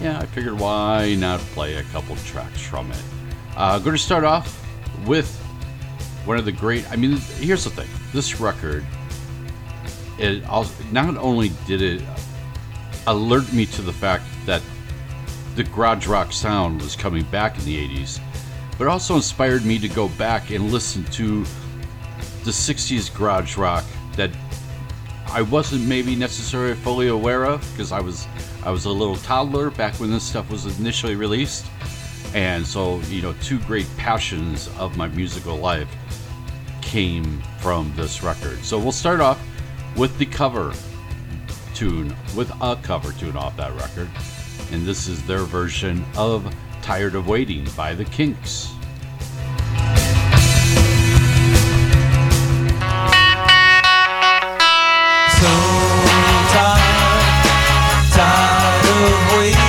yeah, 0.00 0.18
I 0.18 0.26
figured 0.26 0.58
why 0.58 1.14
not 1.14 1.38
play 1.54 1.76
a 1.76 1.84
couple 1.84 2.16
tracks 2.16 2.60
from 2.60 2.90
it. 2.90 3.02
Uh, 3.56 3.78
going 3.78 3.96
to 3.96 4.02
start 4.02 4.24
off 4.24 4.62
with 5.06 5.34
one 6.26 6.36
of 6.36 6.44
the 6.44 6.52
great. 6.52 6.90
I 6.90 6.96
mean, 6.96 7.16
here's 7.38 7.64
the 7.64 7.70
thing: 7.70 7.88
this 8.12 8.40
record, 8.40 8.84
it 10.18 10.42
not 10.92 11.16
only 11.16 11.52
did 11.66 11.80
it 11.80 12.02
alert 13.06 13.50
me 13.52 13.64
to 13.66 13.82
the 13.82 13.92
fact 13.92 14.24
that 14.44 14.60
the 15.54 15.64
garage 15.64 16.06
rock 16.06 16.32
sound 16.32 16.82
was 16.82 16.96
coming 16.96 17.22
back 17.24 17.56
in 17.58 17.64
the 17.64 17.88
80s, 17.88 18.20
but 18.76 18.88
also 18.88 19.14
inspired 19.14 19.64
me 19.64 19.78
to 19.78 19.88
go 19.88 20.08
back 20.10 20.50
and 20.50 20.70
listen 20.70 21.04
to 21.04 21.46
the 22.46 22.52
60s 22.52 23.12
garage 23.12 23.56
rock 23.56 23.84
that 24.12 24.30
I 25.26 25.42
wasn't 25.42 25.84
maybe 25.86 26.14
necessarily 26.14 26.74
fully 26.76 27.08
aware 27.08 27.44
of 27.44 27.60
because 27.72 27.90
I 27.90 28.00
was 28.00 28.26
I 28.62 28.70
was 28.70 28.84
a 28.84 28.90
little 28.90 29.16
toddler 29.16 29.70
back 29.70 29.94
when 29.94 30.12
this 30.12 30.22
stuff 30.22 30.48
was 30.48 30.78
initially 30.78 31.16
released. 31.16 31.66
And 32.34 32.64
so, 32.64 33.00
you 33.08 33.20
know, 33.20 33.34
two 33.42 33.58
great 33.60 33.86
passions 33.96 34.68
of 34.78 34.96
my 34.96 35.08
musical 35.08 35.56
life 35.56 35.88
came 36.82 37.42
from 37.58 37.92
this 37.96 38.22
record. 38.22 38.64
So 38.64 38.78
we'll 38.78 38.92
start 38.92 39.20
off 39.20 39.40
with 39.96 40.16
the 40.18 40.26
cover 40.26 40.72
tune, 41.74 42.14
with 42.36 42.50
a 42.60 42.78
cover 42.82 43.12
tune 43.12 43.36
off 43.36 43.56
that 43.56 43.72
record. 43.74 44.08
And 44.70 44.86
this 44.86 45.08
is 45.08 45.24
their 45.26 45.44
version 45.44 46.04
of 46.16 46.54
Tired 46.80 47.16
of 47.16 47.26
Waiting 47.26 47.66
by 47.76 47.94
the 47.94 48.04
Kinks. 48.04 48.75
Tired 58.16 58.86
of 58.88 59.38
waiting, 59.38 59.60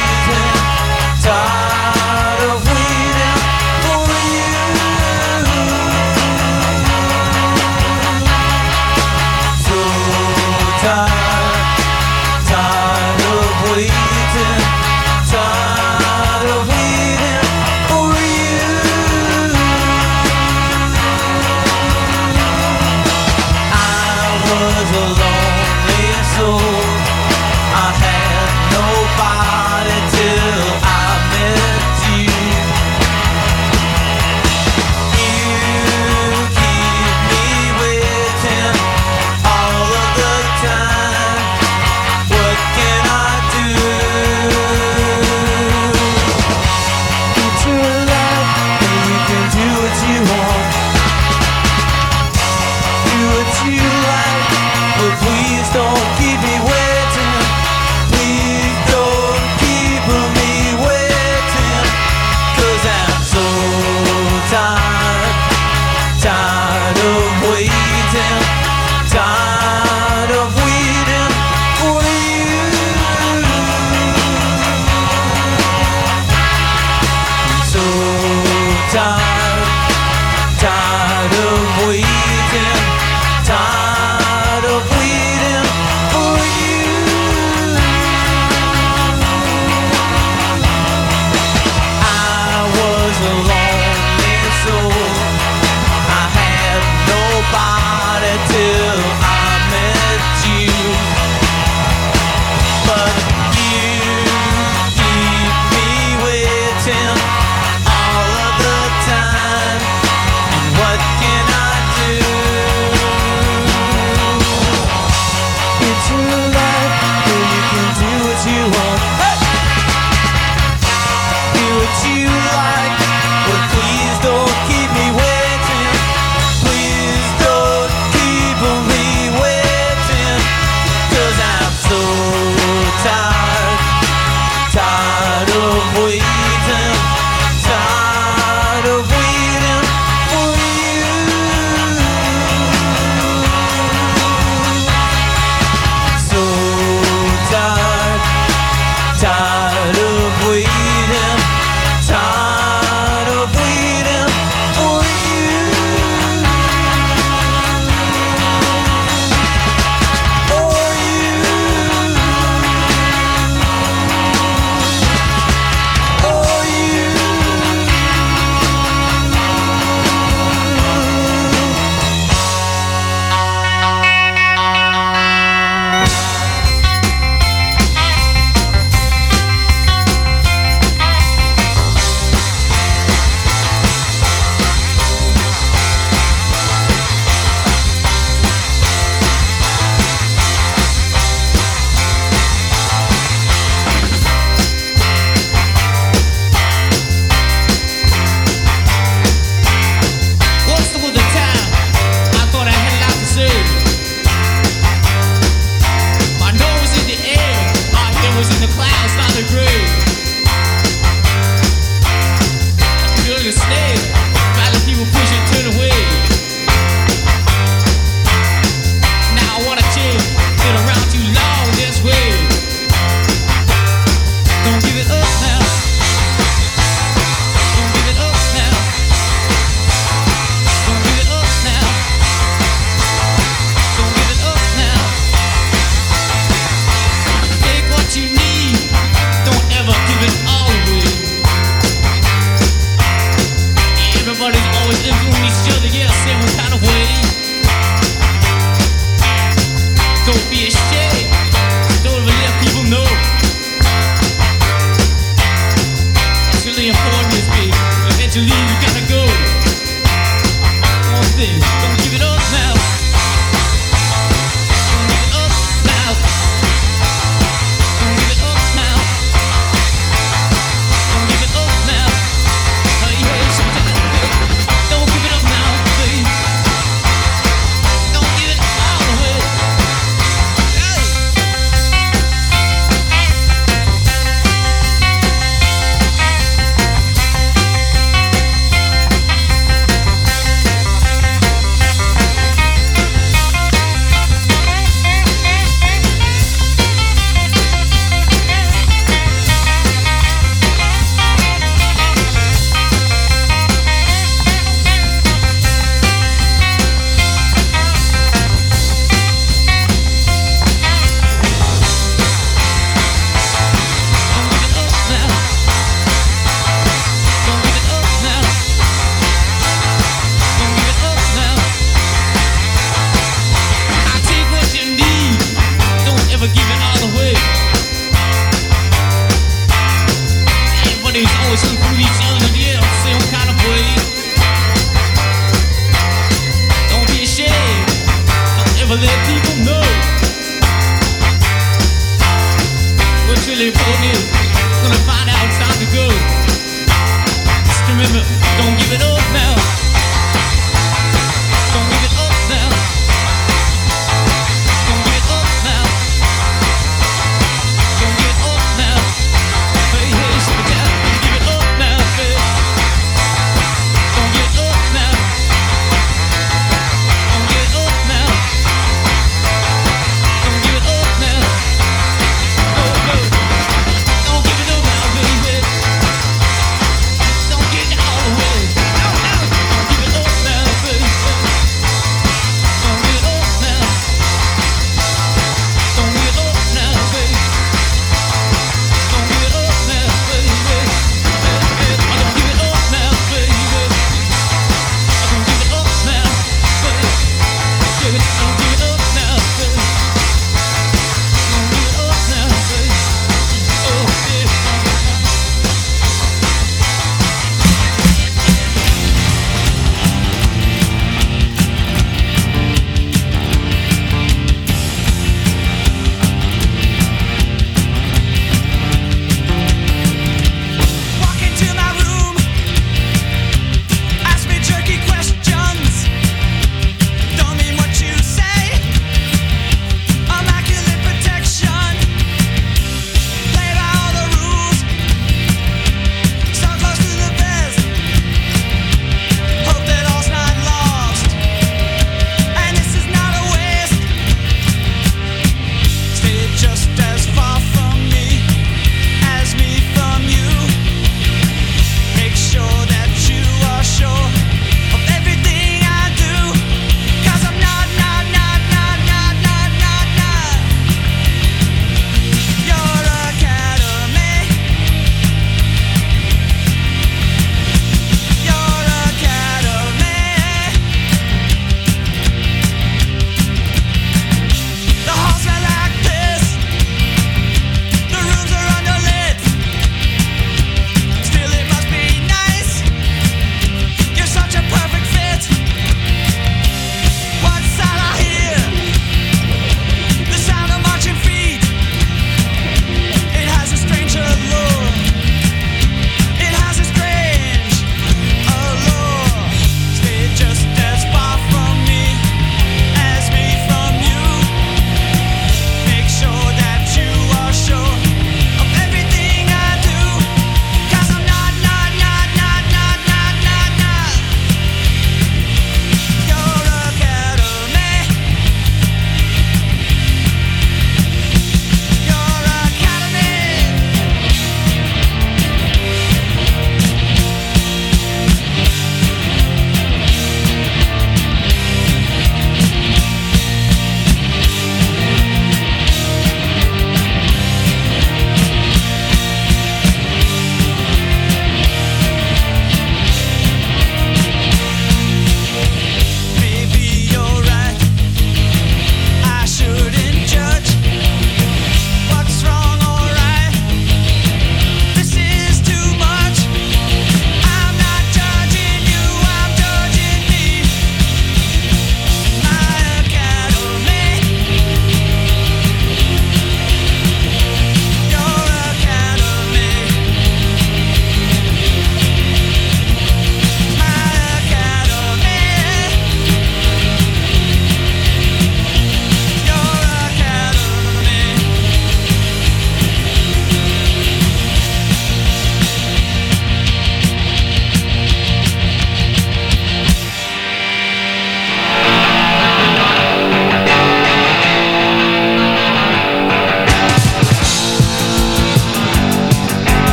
tired 1.21 1.56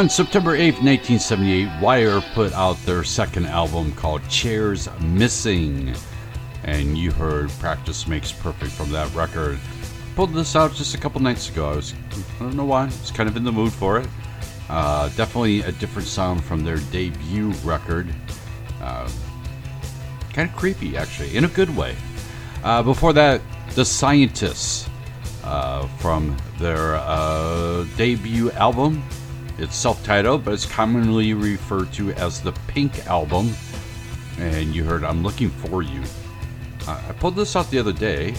On 0.00 0.08
September 0.08 0.56
8th, 0.56 0.80
1978, 0.80 1.68
Wire 1.82 2.22
put 2.32 2.54
out 2.54 2.78
their 2.86 3.04
second 3.04 3.44
album 3.44 3.92
called 3.92 4.26
Chairs 4.30 4.88
Missing. 5.02 5.94
And 6.64 6.96
you 6.96 7.10
heard 7.12 7.50
Practice 7.58 8.06
Makes 8.06 8.32
Perfect 8.32 8.72
from 8.72 8.90
that 8.92 9.14
record. 9.14 9.58
Pulled 10.16 10.32
this 10.32 10.56
out 10.56 10.72
just 10.72 10.94
a 10.94 10.98
couple 10.98 11.20
nights 11.20 11.50
ago. 11.50 11.68
I 11.68 11.76
was, 11.76 11.92
I 11.92 12.44
don't 12.44 12.56
know 12.56 12.64
why, 12.64 12.84
I 12.84 12.86
was 12.86 13.10
kind 13.10 13.28
of 13.28 13.36
in 13.36 13.44
the 13.44 13.52
mood 13.52 13.74
for 13.74 13.98
it. 13.98 14.08
Uh, 14.70 15.10
definitely 15.16 15.60
a 15.60 15.72
different 15.72 16.08
sound 16.08 16.42
from 16.42 16.64
their 16.64 16.78
debut 16.90 17.50
record. 17.62 18.08
Uh, 18.80 19.06
kind 20.32 20.48
of 20.48 20.56
creepy, 20.56 20.96
actually, 20.96 21.36
in 21.36 21.44
a 21.44 21.48
good 21.48 21.76
way. 21.76 21.94
Uh, 22.64 22.82
before 22.82 23.12
that, 23.12 23.42
The 23.74 23.84
Scientists 23.84 24.88
uh, 25.44 25.86
from 25.98 26.38
their 26.58 26.96
uh, 26.96 27.84
debut 27.98 28.50
album. 28.52 29.02
It's 29.60 29.76
self 29.76 30.02
titled, 30.04 30.42
but 30.42 30.54
it's 30.54 30.64
commonly 30.64 31.34
referred 31.34 31.92
to 31.92 32.12
as 32.12 32.40
the 32.40 32.52
Pink 32.66 33.06
Album. 33.06 33.52
And 34.38 34.74
you 34.74 34.84
heard 34.84 35.04
I'm 35.04 35.22
Looking 35.22 35.50
For 35.50 35.82
You. 35.82 36.02
Uh, 36.88 36.98
I 37.06 37.12
pulled 37.12 37.36
this 37.36 37.54
out 37.56 37.70
the 37.70 37.78
other 37.78 37.92
day, 37.92 38.34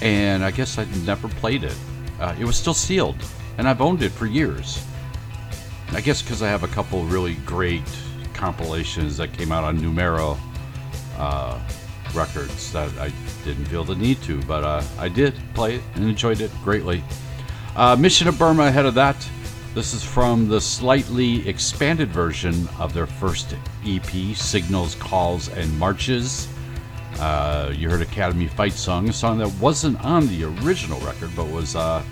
and 0.00 0.42
I 0.42 0.52
guess 0.52 0.78
I 0.78 0.86
never 1.04 1.28
played 1.28 1.64
it. 1.64 1.76
Uh, 2.18 2.34
it 2.40 2.46
was 2.46 2.56
still 2.56 2.72
sealed, 2.72 3.16
and 3.58 3.68
I've 3.68 3.82
owned 3.82 4.02
it 4.02 4.10
for 4.10 4.24
years. 4.24 4.82
I 5.92 6.00
guess 6.00 6.22
because 6.22 6.42
I 6.42 6.48
have 6.48 6.62
a 6.62 6.68
couple 6.68 7.04
really 7.04 7.34
great 7.44 7.84
compilations 8.32 9.18
that 9.18 9.34
came 9.34 9.52
out 9.52 9.64
on 9.64 9.82
Numero 9.82 10.38
uh, 11.18 11.60
records 12.14 12.72
that 12.72 12.90
I 12.98 13.12
didn't 13.44 13.66
feel 13.66 13.84
the 13.84 13.96
need 13.96 14.22
to, 14.22 14.40
but 14.44 14.64
uh, 14.64 14.82
I 14.98 15.10
did 15.10 15.34
play 15.52 15.74
it 15.76 15.82
and 15.94 16.04
enjoyed 16.04 16.40
it 16.40 16.50
greatly. 16.64 17.04
Uh, 17.76 17.96
Mission 17.96 18.28
of 18.28 18.38
Burma 18.38 18.62
ahead 18.62 18.86
of 18.86 18.94
that. 18.94 19.16
This 19.74 19.92
is 19.92 20.04
from 20.04 20.48
the 20.48 20.60
slightly 20.60 21.48
expanded 21.48 22.08
version 22.10 22.68
of 22.78 22.94
their 22.94 23.08
first 23.08 23.56
EP, 23.84 24.36
Signals, 24.36 24.94
Calls, 24.94 25.48
and 25.48 25.76
Marches. 25.80 26.46
Uh, 27.18 27.72
you 27.74 27.90
heard 27.90 28.00
Academy 28.00 28.46
Fight 28.46 28.72
Song, 28.72 29.08
a 29.08 29.12
song 29.12 29.38
that 29.38 29.52
wasn't 29.54 30.00
on 30.04 30.28
the 30.28 30.44
original 30.44 31.00
record, 31.00 31.30
but 31.34 31.48
was 31.48 31.74
uh, 31.74 32.04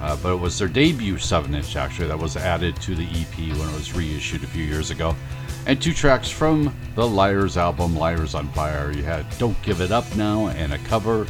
uh, 0.00 0.16
but 0.20 0.32
it 0.32 0.40
was 0.40 0.58
their 0.58 0.66
debut 0.66 1.18
seven-inch 1.18 1.76
actually 1.76 2.08
that 2.08 2.18
was 2.18 2.36
added 2.36 2.74
to 2.80 2.96
the 2.96 3.04
EP 3.04 3.56
when 3.56 3.68
it 3.68 3.74
was 3.74 3.94
reissued 3.94 4.42
a 4.42 4.48
few 4.48 4.64
years 4.64 4.90
ago. 4.90 5.14
And 5.66 5.80
two 5.80 5.92
tracks 5.92 6.28
from 6.28 6.74
the 6.96 7.06
Lyres 7.06 7.58
album, 7.58 7.94
Lyres 7.94 8.34
on 8.34 8.48
Fyre. 8.48 8.90
You 8.90 9.04
had 9.04 9.24
Don't 9.38 9.60
Give 9.62 9.80
It 9.80 9.92
Up 9.92 10.16
Now 10.16 10.48
and 10.48 10.72
a 10.72 10.78
cover 10.78 11.28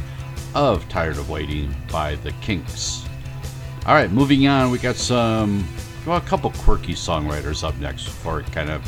of 0.55 0.89
Tired 0.89 1.17
of 1.17 1.29
Waiting 1.29 1.75
by 1.91 2.15
the 2.15 2.31
Kinks. 2.41 3.05
All 3.87 3.95
right, 3.95 4.11
moving 4.11 4.47
on, 4.47 4.69
we 4.69 4.77
got 4.77 4.95
some, 4.95 5.67
well, 6.05 6.17
a 6.17 6.21
couple 6.21 6.51
quirky 6.51 6.93
songwriters 6.93 7.67
up 7.67 7.75
next 7.79 8.05
before 8.05 8.39
it 8.39 8.51
kind 8.51 8.69
of 8.69 8.83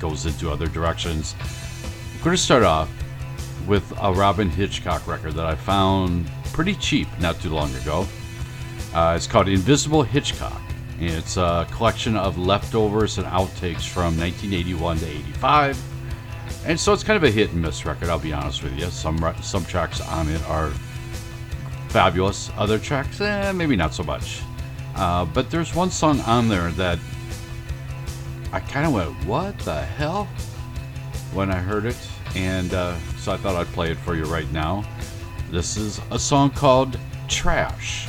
goes 0.00 0.24
into 0.24 0.50
other 0.50 0.66
directions. 0.68 1.34
I'm 2.14 2.24
going 2.24 2.34
to 2.34 2.42
start 2.42 2.62
off 2.62 2.88
with 3.66 3.90
a 4.00 4.10
Robyn 4.10 4.48
Hitchcock 4.48 5.06
record 5.06 5.34
that 5.34 5.44
I 5.44 5.54
found 5.54 6.30
pretty 6.54 6.74
cheap 6.76 7.08
not 7.20 7.38
too 7.40 7.50
long 7.50 7.74
ago. 7.76 8.06
Uh, 8.94 9.12
it's 9.14 9.26
called 9.26 9.48
Invisible 9.48 10.02
Hitchcock. 10.02 10.62
And 10.98 11.10
it's 11.10 11.36
a 11.36 11.66
collection 11.70 12.16
of 12.16 12.38
leftovers 12.38 13.18
and 13.18 13.26
outtakes 13.26 13.86
from 13.86 14.18
1981 14.18 14.98
to 14.98 15.06
85. 15.06 15.84
And 16.66 16.80
so 16.80 16.94
it's 16.94 17.04
kind 17.04 17.18
of 17.18 17.24
a 17.24 17.30
hit 17.30 17.52
and 17.52 17.60
miss 17.60 17.84
record, 17.84 18.08
I'll 18.08 18.18
be 18.18 18.32
honest 18.32 18.62
with 18.62 18.78
you. 18.78 18.86
Some 18.86 19.18
some 19.42 19.64
tracks 19.66 20.00
on 20.00 20.28
it 20.28 20.42
are 20.48 20.72
fabulous, 21.88 22.50
other 22.56 22.78
tracks, 22.78 23.20
eh, 23.20 23.52
maybe 23.52 23.76
not 23.76 23.94
so 23.94 24.02
much. 24.02 24.42
Uh, 24.94 25.24
but 25.24 25.50
there's 25.50 25.74
one 25.74 25.90
song 25.90 26.20
on 26.20 26.48
there 26.48 26.70
that 26.72 26.98
I 28.52 28.60
kind 28.60 28.86
of 28.86 28.92
went, 28.92 29.24
what 29.24 29.58
the 29.60 29.80
hell? 29.80 30.24
When 31.32 31.50
I 31.50 31.58
heard 31.58 31.84
it. 31.84 31.96
And 32.34 32.72
uh, 32.74 32.98
so 33.18 33.32
I 33.32 33.36
thought 33.36 33.56
I'd 33.56 33.72
play 33.74 33.90
it 33.90 33.98
for 33.98 34.14
you 34.14 34.24
right 34.24 34.50
now. 34.52 34.84
This 35.50 35.76
is 35.76 36.00
a 36.10 36.18
song 36.18 36.50
called 36.50 36.98
Trash. 37.28 38.08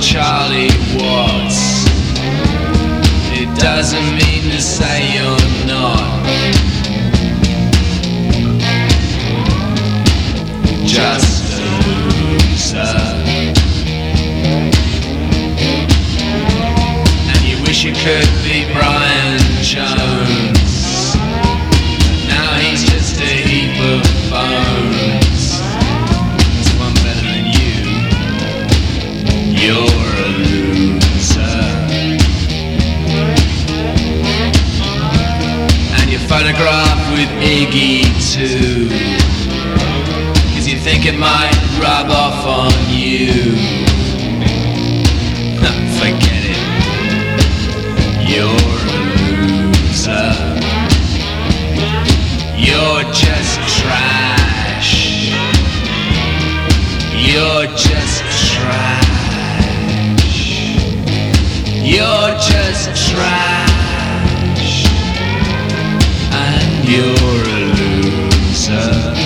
Charlie 0.00 0.70
Watts. 0.94 1.84
It 3.32 3.48
doesn't 3.58 4.10
mean 4.14 4.50
to 4.52 4.60
say 4.60 5.12
you're 5.14 5.66
not. 5.66 6.24
Just 10.86 11.52
a 11.52 11.64
loser. 12.18 12.94
And 17.28 17.42
you 17.44 17.60
wish 17.62 17.84
you 17.84 17.92
could 17.92 18.28
be 18.44 18.72
Brian 18.72 18.97
Photograph 36.58 37.12
with 37.12 37.30
Iggy 37.40 38.02
too. 38.34 38.88
Cause 40.54 40.66
you 40.66 40.76
think 40.76 41.06
it 41.06 41.16
might 41.16 41.54
rub 41.80 42.10
off 42.10 42.44
on 42.44 42.72
you. 42.90 43.54
Forget 46.00 46.42
it. 46.50 46.58
You're 48.28 48.42
a 48.42 49.02
loser. 49.70 50.34
You're 52.56 53.04
just 53.12 53.60
trash. 53.78 55.30
You're 57.14 57.66
just 57.76 58.24
trash. 58.50 59.62
You're 61.84 62.34
just 62.40 63.12
trash. 63.12 63.87
You're 66.88 67.04
a 67.04 67.58
loser. 67.74 69.17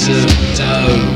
Piece 0.00 0.08
of 0.08 0.24
dough. 0.56 1.14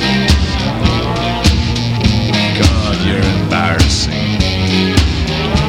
God, 2.61 2.97
you're 3.07 3.25
embarrassing. 3.41 4.13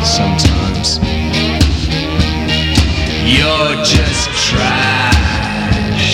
Sometimes. 0.04 1.00
You're 3.26 3.76
just 3.84 4.30
trash. 4.48 6.14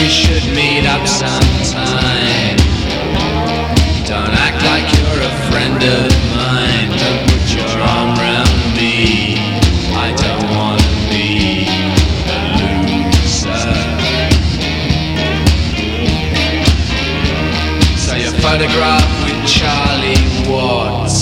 We 0.06 0.12
should 0.12 0.46
meet 0.54 0.86
up 0.86 1.08
sometime, 1.08 2.58
don't 4.06 4.36
act 4.38 4.62
like 4.62 4.86
you're 4.94 5.24
a 5.26 5.34
friend 5.50 5.82
of 5.82 6.14
mine. 6.38 6.90
Don't 6.94 7.22
put 7.26 7.46
your 7.50 7.82
arm 7.82 8.14
around 8.14 8.54
me. 8.78 9.34
I 9.98 10.14
don't 10.14 10.46
wanna 10.54 10.86
be 11.10 11.66
a 12.30 12.38
loser. 12.54 13.74
So 17.98 18.16
you 18.16 18.30
photograph 18.46 19.10
with 19.26 19.42
Charlie 19.48 20.22
Watts. 20.48 21.18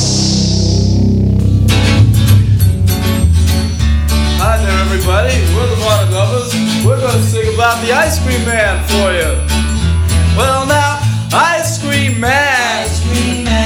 Hi 4.42 4.58
there, 4.58 4.78
everybody. 4.82 5.36
We're 5.56 5.68
the 5.68 5.78
Modern 5.78 6.12
Lovers. 6.12 6.63
We're 6.84 7.00
to 7.00 7.24
sing 7.24 7.54
about 7.54 7.80
the 7.86 7.94
Ice 7.94 8.20
Cream 8.22 8.44
Man 8.44 8.84
for 8.92 9.16
you. 9.16 9.32
Well, 10.36 10.68
now, 10.68 11.00
Ice 11.32 11.82
Cream 11.82 12.20
Man, 12.20 12.88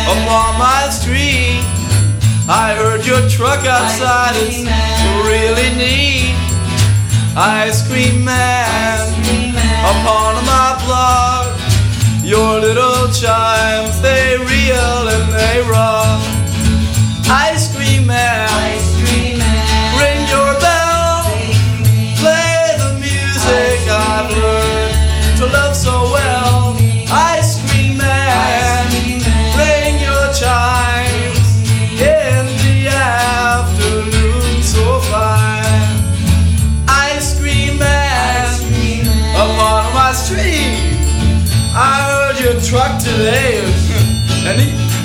upon 0.06 0.60
my 0.60 0.88
street. 0.91 1.65
I 2.48 2.76
heard 2.77 3.07
your 3.07 3.27
truck 3.27 3.65
outside. 3.65 4.34
It's 4.35 4.61
really 5.26 5.73
neat. 5.76 6.38
Ice 7.35 7.81
Cream 7.89 8.23
Man, 8.23 9.02
upon 9.81 10.35
my 10.45 10.77
block. 10.85 11.57
Your 12.23 12.60
little 12.60 13.10
chimes, 13.10 13.99
they 13.99 14.38
real 14.38 15.10
and 15.10 15.34
they 15.34 15.65
rock. 15.68 16.22
Ice 17.30 17.66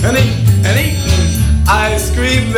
and 0.05 0.17
he, 0.17 0.33
and 0.67 0.79
he, 0.79 0.97
and 0.97 1.29
he, 1.29 1.67
ice 1.69 2.11
cream. 2.15 2.51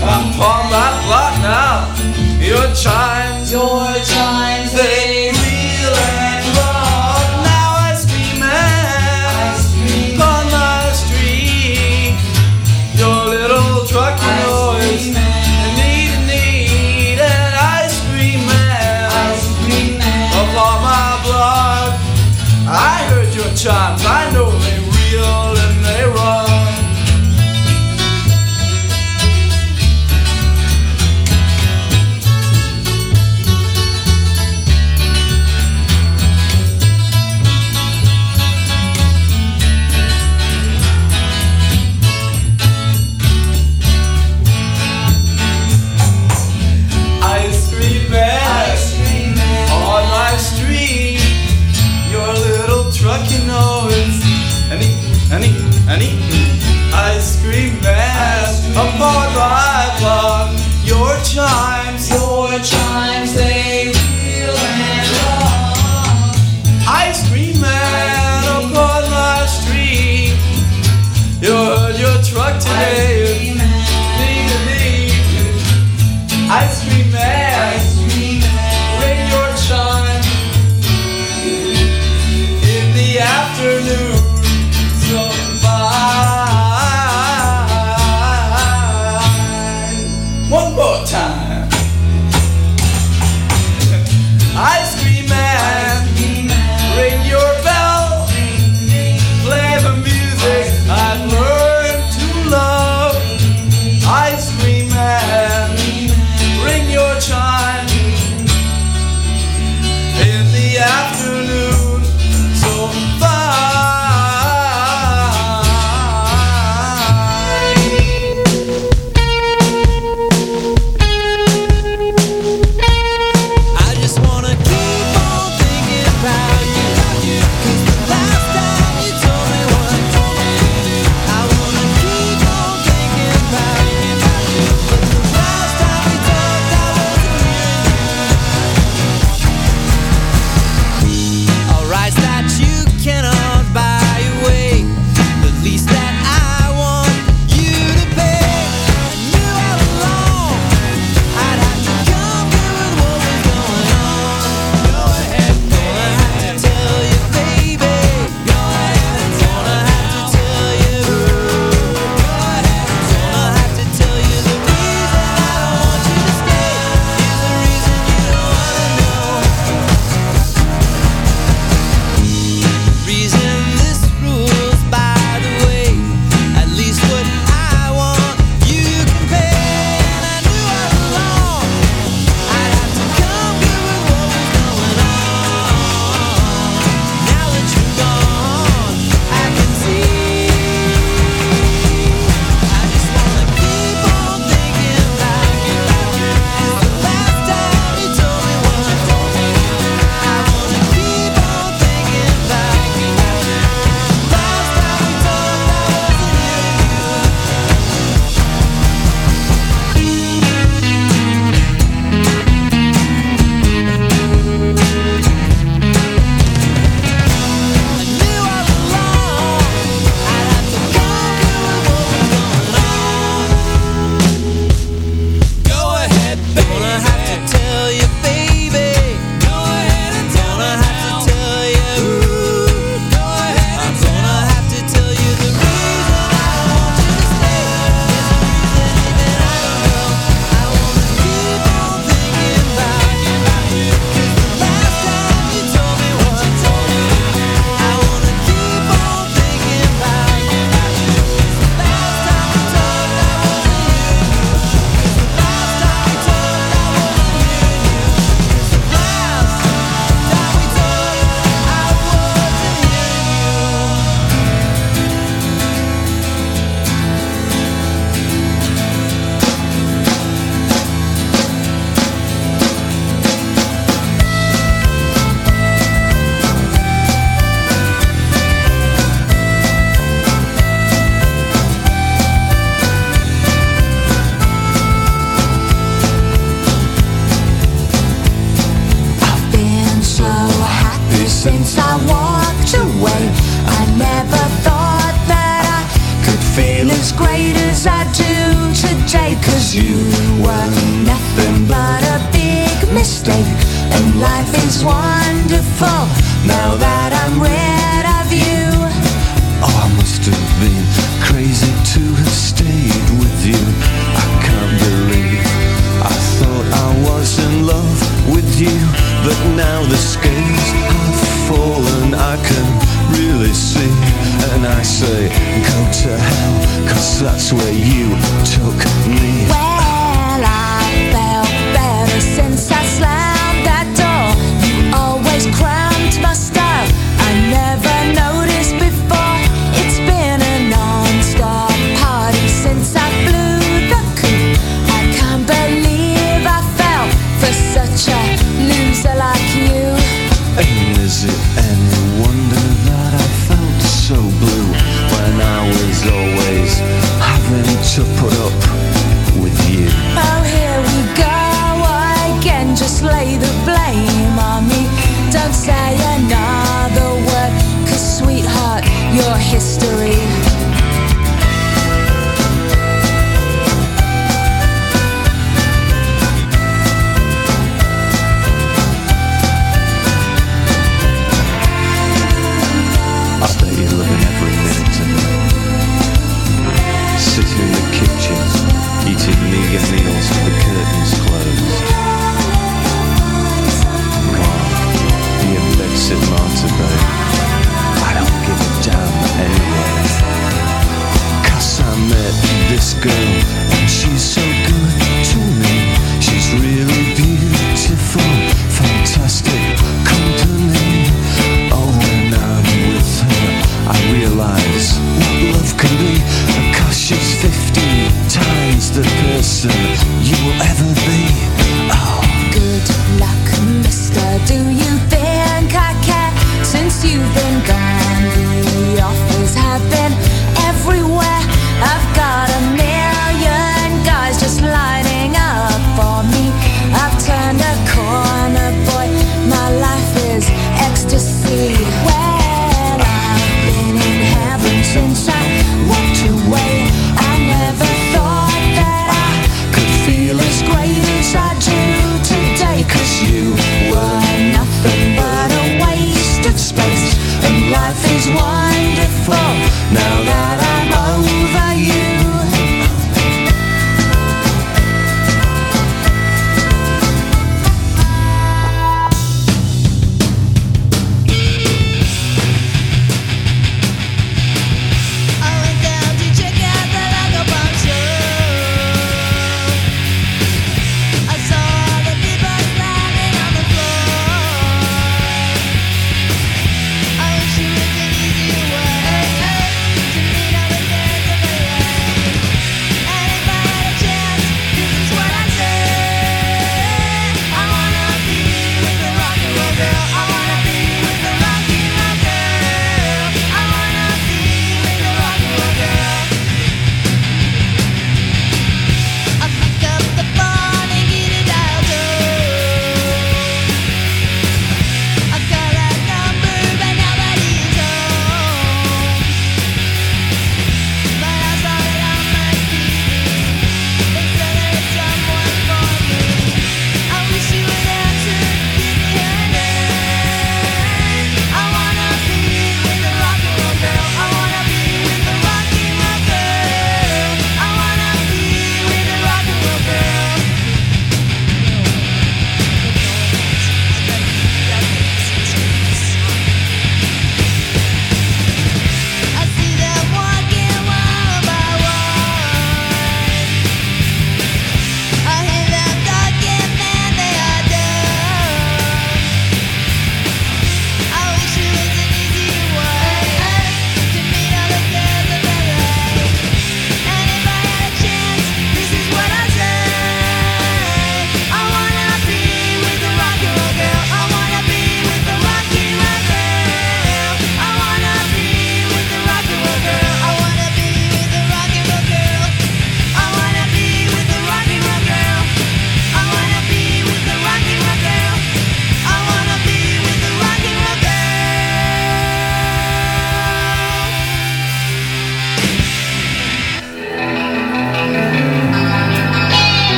Upon 0.00 0.70
my 0.70 0.90
block 1.06 1.34
now, 1.42 1.92
your 2.40 2.74
chimes, 2.74 3.52
your 3.52 3.89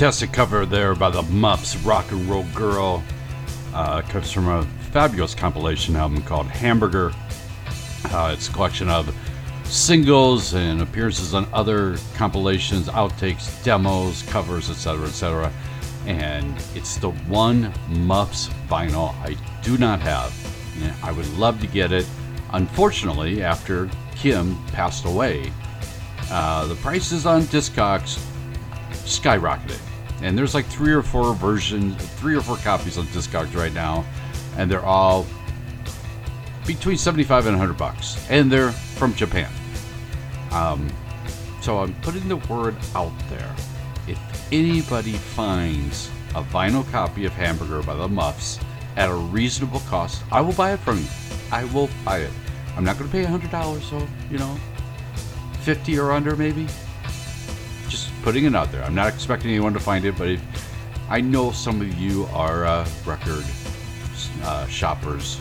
Fantastic 0.00 0.32
cover 0.32 0.64
there 0.64 0.94
by 0.94 1.10
the 1.10 1.20
Muffs, 1.24 1.76
Rock 1.76 2.10
and 2.10 2.26
Roll 2.26 2.44
Girl. 2.54 3.04
Uh, 3.74 4.00
comes 4.00 4.32
from 4.32 4.48
a 4.48 4.62
fabulous 4.92 5.34
compilation 5.34 5.94
album 5.94 6.22
called 6.22 6.46
Hamburger. 6.46 7.12
Uh, 8.06 8.30
it's 8.32 8.48
a 8.48 8.52
collection 8.52 8.88
of 8.88 9.14
singles 9.64 10.54
and 10.54 10.80
appearances 10.80 11.34
on 11.34 11.46
other 11.52 11.98
compilations, 12.14 12.88
outtakes, 12.88 13.62
demos, 13.62 14.22
covers, 14.22 14.70
etc., 14.70 15.06
etc. 15.06 15.52
And 16.06 16.56
it's 16.74 16.96
the 16.96 17.10
one 17.10 17.70
Muffs 17.88 18.48
vinyl 18.70 19.14
I 19.16 19.36
do 19.62 19.76
not 19.76 20.00
have. 20.00 20.32
And 20.82 20.94
I 21.02 21.12
would 21.12 21.28
love 21.36 21.60
to 21.60 21.66
get 21.66 21.92
it. 21.92 22.06
Unfortunately, 22.54 23.42
after 23.42 23.90
Kim 24.16 24.56
passed 24.68 25.04
away, 25.04 25.52
uh, 26.30 26.66
the 26.68 26.76
prices 26.76 27.26
on 27.26 27.42
Discogs 27.42 28.18
skyrocketed. 29.04 29.89
And 30.22 30.36
there's 30.36 30.54
like 30.54 30.66
three 30.66 30.92
or 30.92 31.02
four 31.02 31.34
versions, 31.34 31.96
three 32.16 32.36
or 32.36 32.42
four 32.42 32.56
copies 32.58 32.98
on 32.98 33.06
Discogs 33.06 33.54
right 33.54 33.72
now, 33.72 34.04
and 34.56 34.70
they're 34.70 34.84
all 34.84 35.26
between 36.66 36.96
75 36.96 37.46
and 37.46 37.58
100 37.58 37.78
bucks, 37.78 38.24
and 38.28 38.52
they're 38.52 38.72
from 38.72 39.14
Japan. 39.14 39.50
Um, 40.52 40.88
so 41.62 41.78
I'm 41.78 41.94
putting 42.02 42.28
the 42.28 42.36
word 42.36 42.76
out 42.94 43.12
there. 43.28 43.54
If 44.06 44.18
anybody 44.52 45.12
finds 45.12 46.10
a 46.34 46.42
vinyl 46.42 46.88
copy 46.90 47.24
of 47.24 47.32
Hamburger 47.32 47.82
by 47.82 47.94
the 47.94 48.08
Muffs 48.08 48.58
at 48.96 49.10
a 49.10 49.14
reasonable 49.14 49.80
cost, 49.80 50.22
I 50.30 50.40
will 50.40 50.52
buy 50.52 50.72
it 50.72 50.80
from 50.80 50.98
you. 50.98 51.06
I 51.50 51.64
will 51.66 51.88
buy 52.04 52.18
it. 52.18 52.30
I'm 52.76 52.84
not 52.84 52.98
going 52.98 53.10
to 53.10 53.16
pay 53.16 53.24
$100, 53.24 53.82
so, 53.82 54.06
you 54.30 54.38
know, 54.38 54.56
50 55.62 55.98
or 55.98 56.12
under 56.12 56.36
maybe. 56.36 56.66
Putting 58.22 58.44
it 58.44 58.54
out 58.54 58.70
there. 58.70 58.82
I'm 58.84 58.94
not 58.94 59.08
expecting 59.08 59.50
anyone 59.50 59.72
to 59.72 59.80
find 59.80 60.04
it, 60.04 60.16
but 60.16 60.28
if, 60.28 60.40
I 61.08 61.20
know 61.20 61.50
some 61.50 61.80
of 61.80 61.94
you 61.94 62.26
are 62.32 62.64
uh, 62.66 62.88
record 63.06 63.44
uh, 64.42 64.66
shoppers. 64.66 65.40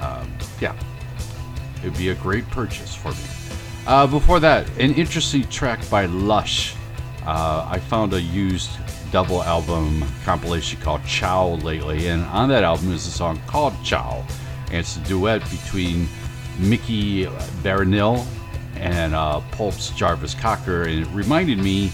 Um, 0.00 0.30
yeah, 0.60 0.76
it 1.78 1.84
would 1.84 1.98
be 1.98 2.10
a 2.10 2.14
great 2.14 2.48
purchase 2.50 2.94
for 2.94 3.10
me. 3.10 3.18
Uh, 3.86 4.06
before 4.06 4.38
that, 4.40 4.68
an 4.78 4.94
interesting 4.94 5.48
track 5.48 5.80
by 5.90 6.04
Lush. 6.06 6.74
Uh, 7.24 7.66
I 7.70 7.78
found 7.78 8.12
a 8.12 8.20
used 8.20 8.70
double 9.10 9.42
album 9.42 10.04
compilation 10.24 10.80
called 10.80 11.04
Chow 11.04 11.54
lately, 11.62 12.08
and 12.08 12.22
on 12.24 12.48
that 12.50 12.64
album 12.64 12.92
is 12.92 13.06
a 13.06 13.10
song 13.10 13.40
called 13.46 13.72
Chow. 13.82 14.24
And 14.66 14.76
it's 14.76 14.96
a 14.96 15.00
duet 15.00 15.40
between 15.50 16.06
Miki 16.58 17.24
Berenyi 17.62 18.26
and 18.80 19.14
uh, 19.14 19.40
Pulp's 19.52 19.90
Jarvis 19.90 20.34
Cocker, 20.34 20.82
and 20.84 21.00
it 21.00 21.08
reminded 21.08 21.58
me 21.58 21.90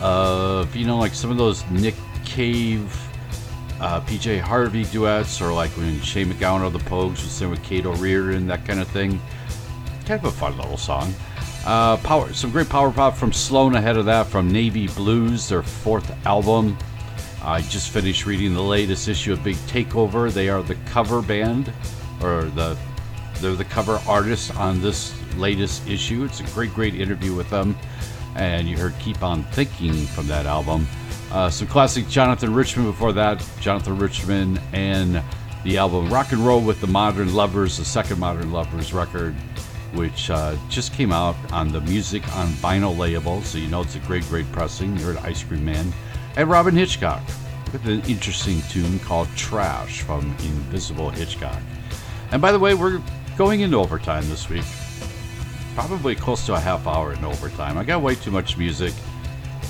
of, 0.00 0.74
you 0.74 0.86
know, 0.86 0.98
like 0.98 1.14
some 1.14 1.30
of 1.30 1.36
those 1.36 1.68
Nick 1.70 1.94
Cave, 2.24 2.94
uh, 3.80 4.00
PJ 4.02 4.40
Harvey 4.40 4.84
duets, 4.84 5.40
or 5.40 5.52
like 5.52 5.70
when 5.70 6.00
Shane 6.00 6.32
MacGowan 6.32 6.66
of 6.66 6.72
the 6.72 6.78
Pogues 6.80 7.22
was 7.22 7.30
singing 7.30 7.50
with 7.50 7.62
Cait 7.62 7.86
O'Riordan, 7.86 8.46
that 8.46 8.64
kind 8.64 8.80
of 8.80 8.88
thing 8.88 9.20
kind 10.04 10.24
of 10.24 10.34
a 10.34 10.36
fun 10.36 10.56
little 10.56 10.76
song. 10.76 11.12
Uh, 11.64 11.96
power, 11.98 12.32
some 12.32 12.50
great 12.50 12.68
power 12.68 12.90
pop 12.90 13.16
from 13.16 13.32
Sloan 13.32 13.76
ahead 13.76 13.96
of 13.96 14.04
that 14.06 14.26
from 14.26 14.50
Navy 14.50 14.88
Blues, 14.88 15.48
their 15.48 15.62
fourth 15.62 16.10
album. 16.26 16.76
I 17.42 17.60
just 17.62 17.90
finished 17.90 18.26
reading 18.26 18.54
the 18.54 18.62
latest 18.62 19.08
issue 19.08 19.32
of 19.32 19.44
Big 19.44 19.56
Takeover. 19.56 20.32
They 20.32 20.48
are 20.48 20.62
the 20.62 20.74
cover 20.86 21.22
band, 21.22 21.72
or 22.20 22.44
the 22.44 22.76
they're 23.40 23.54
the 23.54 23.64
cover 23.64 24.00
artists 24.06 24.50
on 24.50 24.80
this 24.80 25.12
latest 25.36 25.88
issue. 25.88 26.24
It's 26.24 26.40
a 26.40 26.44
great, 26.54 26.72
great 26.74 26.94
interview 26.94 27.34
with 27.34 27.50
them, 27.50 27.76
and 28.36 28.68
you 28.68 28.76
heard 28.76 28.94
"Keep 28.98 29.22
On 29.22 29.44
Thinking" 29.44 29.94
from 30.06 30.26
that 30.28 30.46
album. 30.46 30.86
Uh, 31.30 31.48
some 31.48 31.68
classic 31.68 32.08
Jonathan 32.08 32.52
Richman 32.52 32.86
before 32.86 33.12
that, 33.12 33.44
Jonathan 33.60 33.98
Richman 33.98 34.60
and 34.72 35.22
the 35.64 35.78
album 35.78 36.12
Rock 36.12 36.32
and 36.32 36.44
Roll 36.44 36.60
with 36.60 36.80
the 36.80 36.86
Modern 36.86 37.34
Lovers, 37.34 37.78
the 37.78 37.84
second 37.84 38.18
Modern 38.18 38.52
Lovers 38.52 38.92
record 38.92 39.34
which 39.94 40.30
uh, 40.30 40.56
just 40.68 40.92
came 40.94 41.12
out 41.12 41.36
on 41.52 41.70
the 41.70 41.80
Music 41.82 42.26
on 42.36 42.48
Vinyl 42.48 42.96
label, 42.96 43.42
so 43.42 43.58
you 43.58 43.68
know 43.68 43.82
it's 43.82 43.96
a 43.96 44.00
great, 44.00 44.24
great 44.24 44.50
pressing. 44.52 44.96
You 44.96 45.04
heard 45.04 45.16
Ice 45.18 45.42
Cream 45.44 45.64
Man. 45.64 45.92
And 46.36 46.48
Robyn 46.48 46.74
Hitchcock 46.74 47.22
with 47.72 47.86
an 47.86 48.00
interesting 48.02 48.62
tune 48.70 48.98
called 49.00 49.28
Trash 49.36 50.00
from 50.02 50.34
Invisible 50.40 51.10
Hitchcock. 51.10 51.60
And 52.30 52.40
by 52.40 52.52
the 52.52 52.58
way, 52.58 52.74
we're 52.74 53.02
going 53.36 53.60
into 53.60 53.76
overtime 53.78 54.28
this 54.28 54.48
week. 54.48 54.64
Probably 55.74 56.14
close 56.14 56.44
to 56.46 56.54
a 56.54 56.60
half 56.60 56.86
hour 56.86 57.14
in 57.14 57.24
overtime. 57.24 57.78
I 57.78 57.84
got 57.84 58.02
way 58.02 58.14
too 58.14 58.30
much 58.30 58.58
music. 58.58 58.92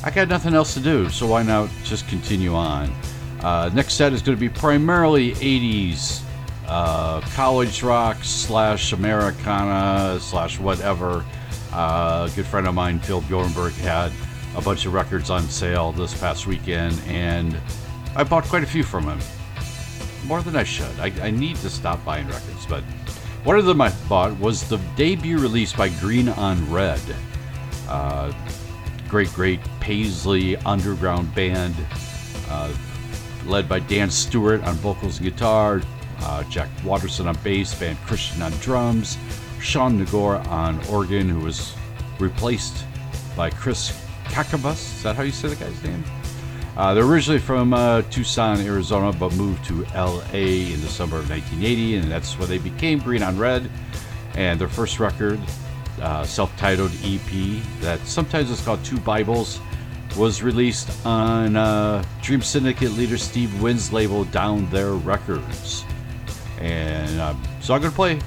I 0.05 0.11
got 0.11 0.29
nothing 0.29 0.55
else 0.55 0.74
to 0.74 0.81
do, 0.81 1.09
so 1.09 1.27
why 1.29 1.43
not 1.43 1.70
just 1.85 2.09
continue 2.09 2.55
on? 2.55 2.93
Uh, 3.41 3.70
next 3.73 3.95
set 3.95 4.12
is 4.12 4.20
going 4.20 4.37
to 4.37 4.41
be 4.41 4.49
primarily 4.49 5.33
80s 5.33 6.23
uh, 6.66 7.20
college 7.35 7.83
rock 7.83 8.16
slash 8.23 8.93
Americana 8.93 10.19
slash 10.20 10.59
whatever. 10.59 11.24
Uh, 11.73 12.29
a 12.31 12.37
good 12.37 12.47
friend 12.47 12.66
of 12.66 12.74
mine, 12.74 12.99
Phil 12.99 13.23
Bjornberg, 13.23 13.73
had 13.79 14.11
a 14.57 14.61
bunch 14.61 14.87
of 14.87 14.95
records 14.95 15.31
on 15.31 15.43
sale 15.49 15.93
this 15.93 16.19
past 16.19 16.47
weekend, 16.47 17.01
and 17.07 17.57
I 18.16 18.24
bought 18.24 18.45
quite 18.45 18.62
a 18.62 18.66
few 18.66 18.83
from 18.83 19.05
him. 19.05 19.19
More 20.27 20.43
than 20.43 20.57
I 20.57 20.65
should. 20.65 20.99
I, 20.99 21.12
I 21.20 21.31
need 21.31 21.57
to 21.57 21.70
stop 21.70 22.05
buying 22.05 22.27
records, 22.29 22.66
but 22.66 22.85
one 23.44 23.59
of 23.59 23.64
them 23.64 23.81
I 23.81 23.90
bought 24.09 24.39
was 24.39 24.69
the 24.69 24.78
debut 24.97 25.39
release 25.39 25.73
by 25.73 25.89
Green 25.89 26.28
on 26.28 26.70
Red. 26.70 27.01
Uh, 27.89 28.32
great, 29.09 29.32
great 29.32 29.60
Paisley 29.81 30.56
underground 30.59 31.35
band, 31.35 31.74
uh, 32.48 32.73
led 33.47 33.69
by 33.69 33.81
Dan 33.81 34.10
Stuart 34.10 34.62
on 34.62 34.74
vocals 34.77 35.19
and 35.19 35.28
guitar, 35.28 35.82
uh, 36.20 36.44
Jack 36.44 36.69
Waterson 36.85 37.27
on 37.27 37.36
bass, 37.43 37.74
Van 37.74 37.97
Christian 38.06 38.43
on 38.43 38.52
drums, 38.59 39.19
Sean 39.60 39.98
Nagore 39.98 40.36
on 40.48 40.85
organ, 40.86 41.28
who 41.28 41.40
was 41.40 41.74
replaced 42.19 42.85
by 43.36 43.51
Chris 43.51 43.90
Cacavas. 44.27 44.97
Is 44.97 45.02
that 45.02 45.16
how 45.16 45.23
you 45.24 45.32
say 45.32 45.48
the 45.48 45.56
guy's 45.56 45.82
name? 45.82 46.05
Uh, 46.77 46.94
they're 46.94 47.05
originally 47.05 47.39
from 47.39 47.74
uh, 47.74 48.01
Tucson, 48.03 48.61
Arizona, 48.61 49.12
but 49.12 49.35
moved 49.35 49.65
to 49.66 49.85
LA 49.94 50.73
in 50.73 50.81
the 50.81 50.89
summer 50.89 51.19
of 51.19 51.28
1980, 51.28 51.97
and 51.97 52.11
that's 52.11 52.39
when 52.39 52.49
they 52.49 52.59
became 52.59 52.99
Green 52.99 53.23
on 53.23 53.39
Red. 53.39 53.70
And 54.35 54.59
their 54.59 54.69
first 54.69 54.99
record, 54.99 55.39
uh, 56.01 56.24
self 56.24 56.57
titled 56.57 56.90
EP, 57.05 57.62
that 57.81 58.01
sometimes 58.07 58.51
is 58.51 58.62
called 58.62 58.82
Two 58.85 58.99
Bibles, 59.01 59.61
was 60.16 60.43
released 60.43 60.90
on 61.07 61.57
uh, 61.57 62.03
Dream 62.23 62.40
Syndicate 62.40 62.93
leader 62.93 63.19
Steve 63.19 63.61
Wynn's 63.61 63.93
label 63.93 64.24
Down 64.24 64.69
There 64.70 64.93
Records. 64.93 65.85
And 66.59 67.20
uh, 67.20 67.35
so 67.61 67.74
I'm 67.74 67.81
going 67.81 67.93
to 67.93 67.97
play 67.97 68.19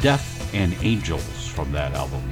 Death 0.00 0.54
and 0.54 0.76
Angels 0.80 1.48
from 1.48 1.72
that 1.72 1.92
album. 1.94 2.22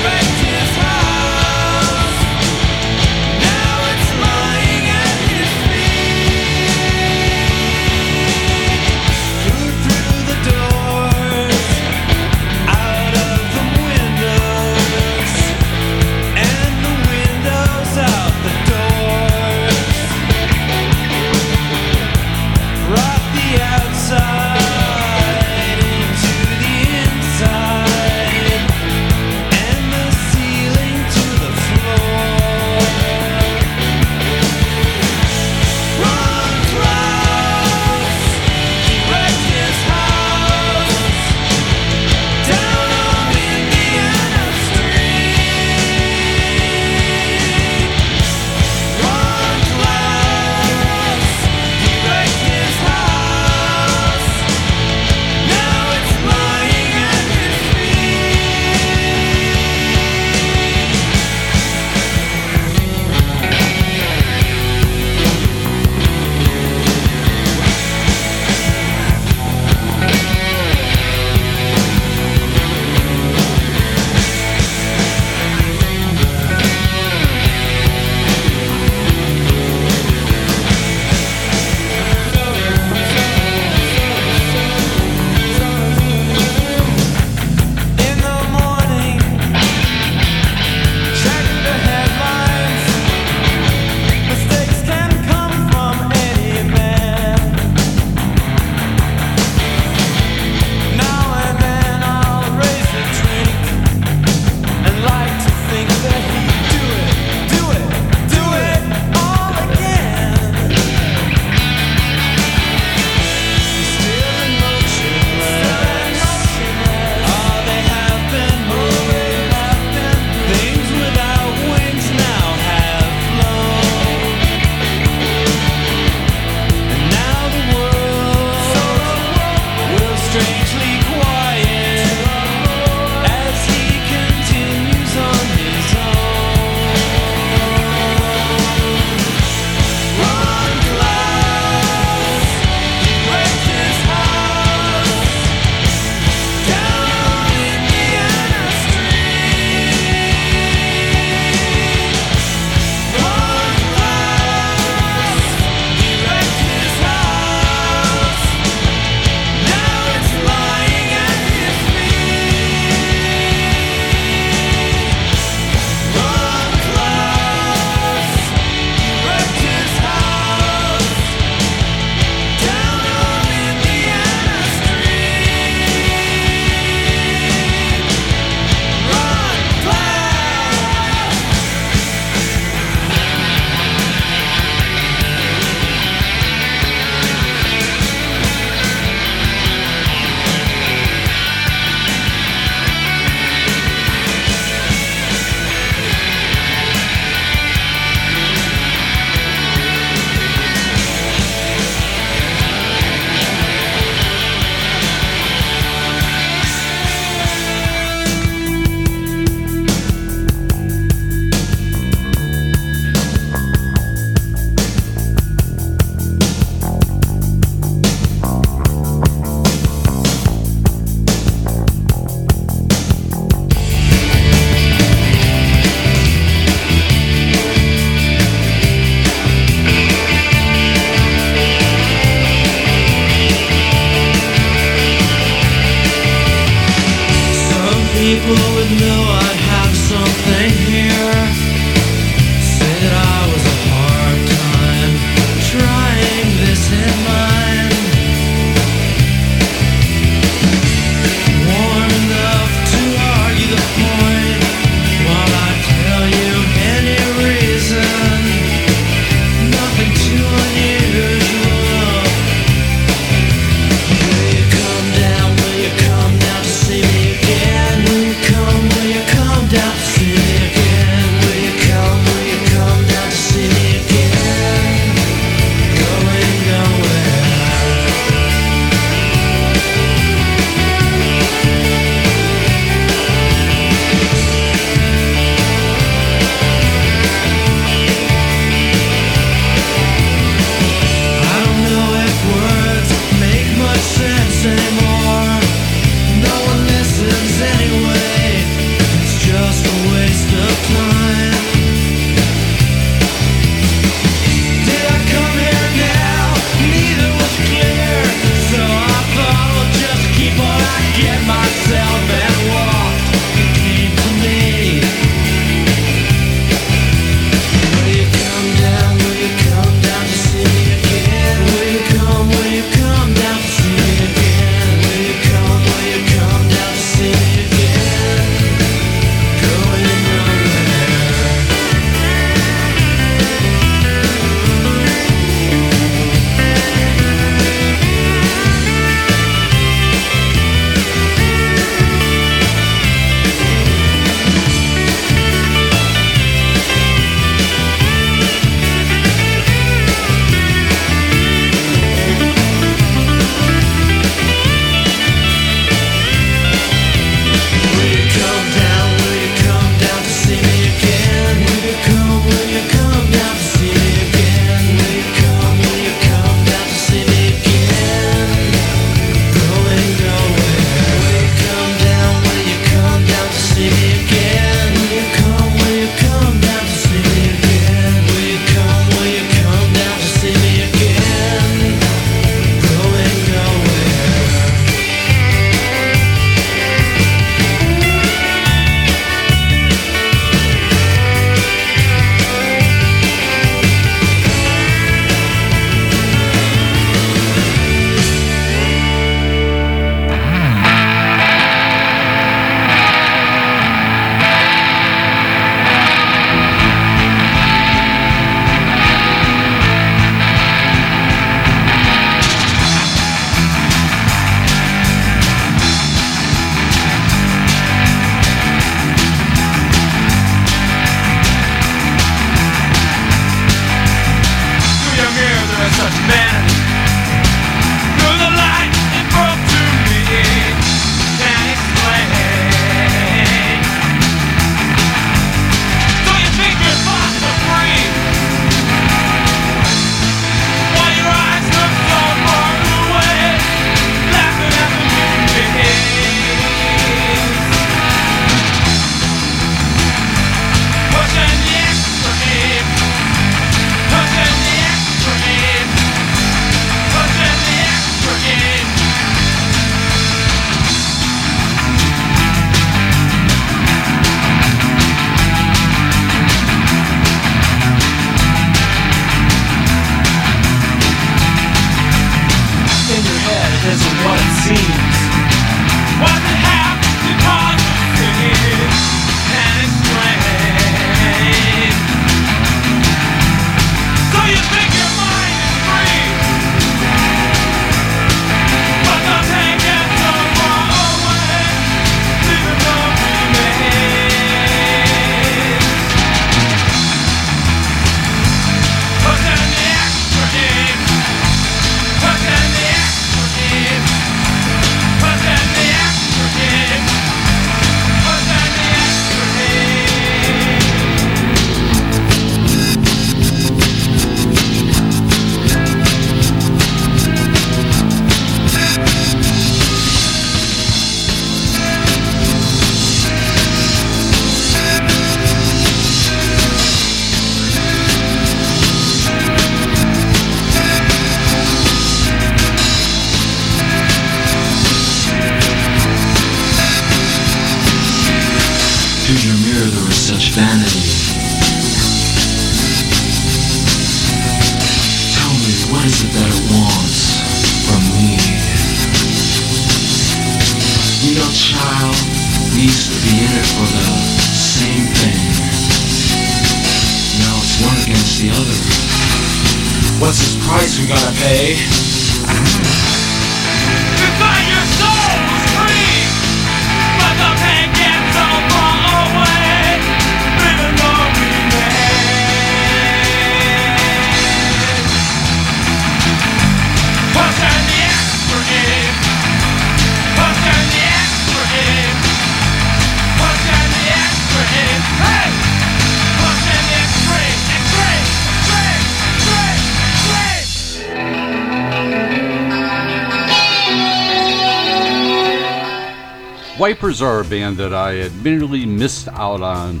Wipers 596.86 597.20
are 597.20 597.40
a 597.40 597.44
band 597.44 597.78
that 597.78 597.92
I 597.92 598.20
admittedly 598.20 598.86
missed 598.86 599.26
out 599.26 599.60
on 599.60 600.00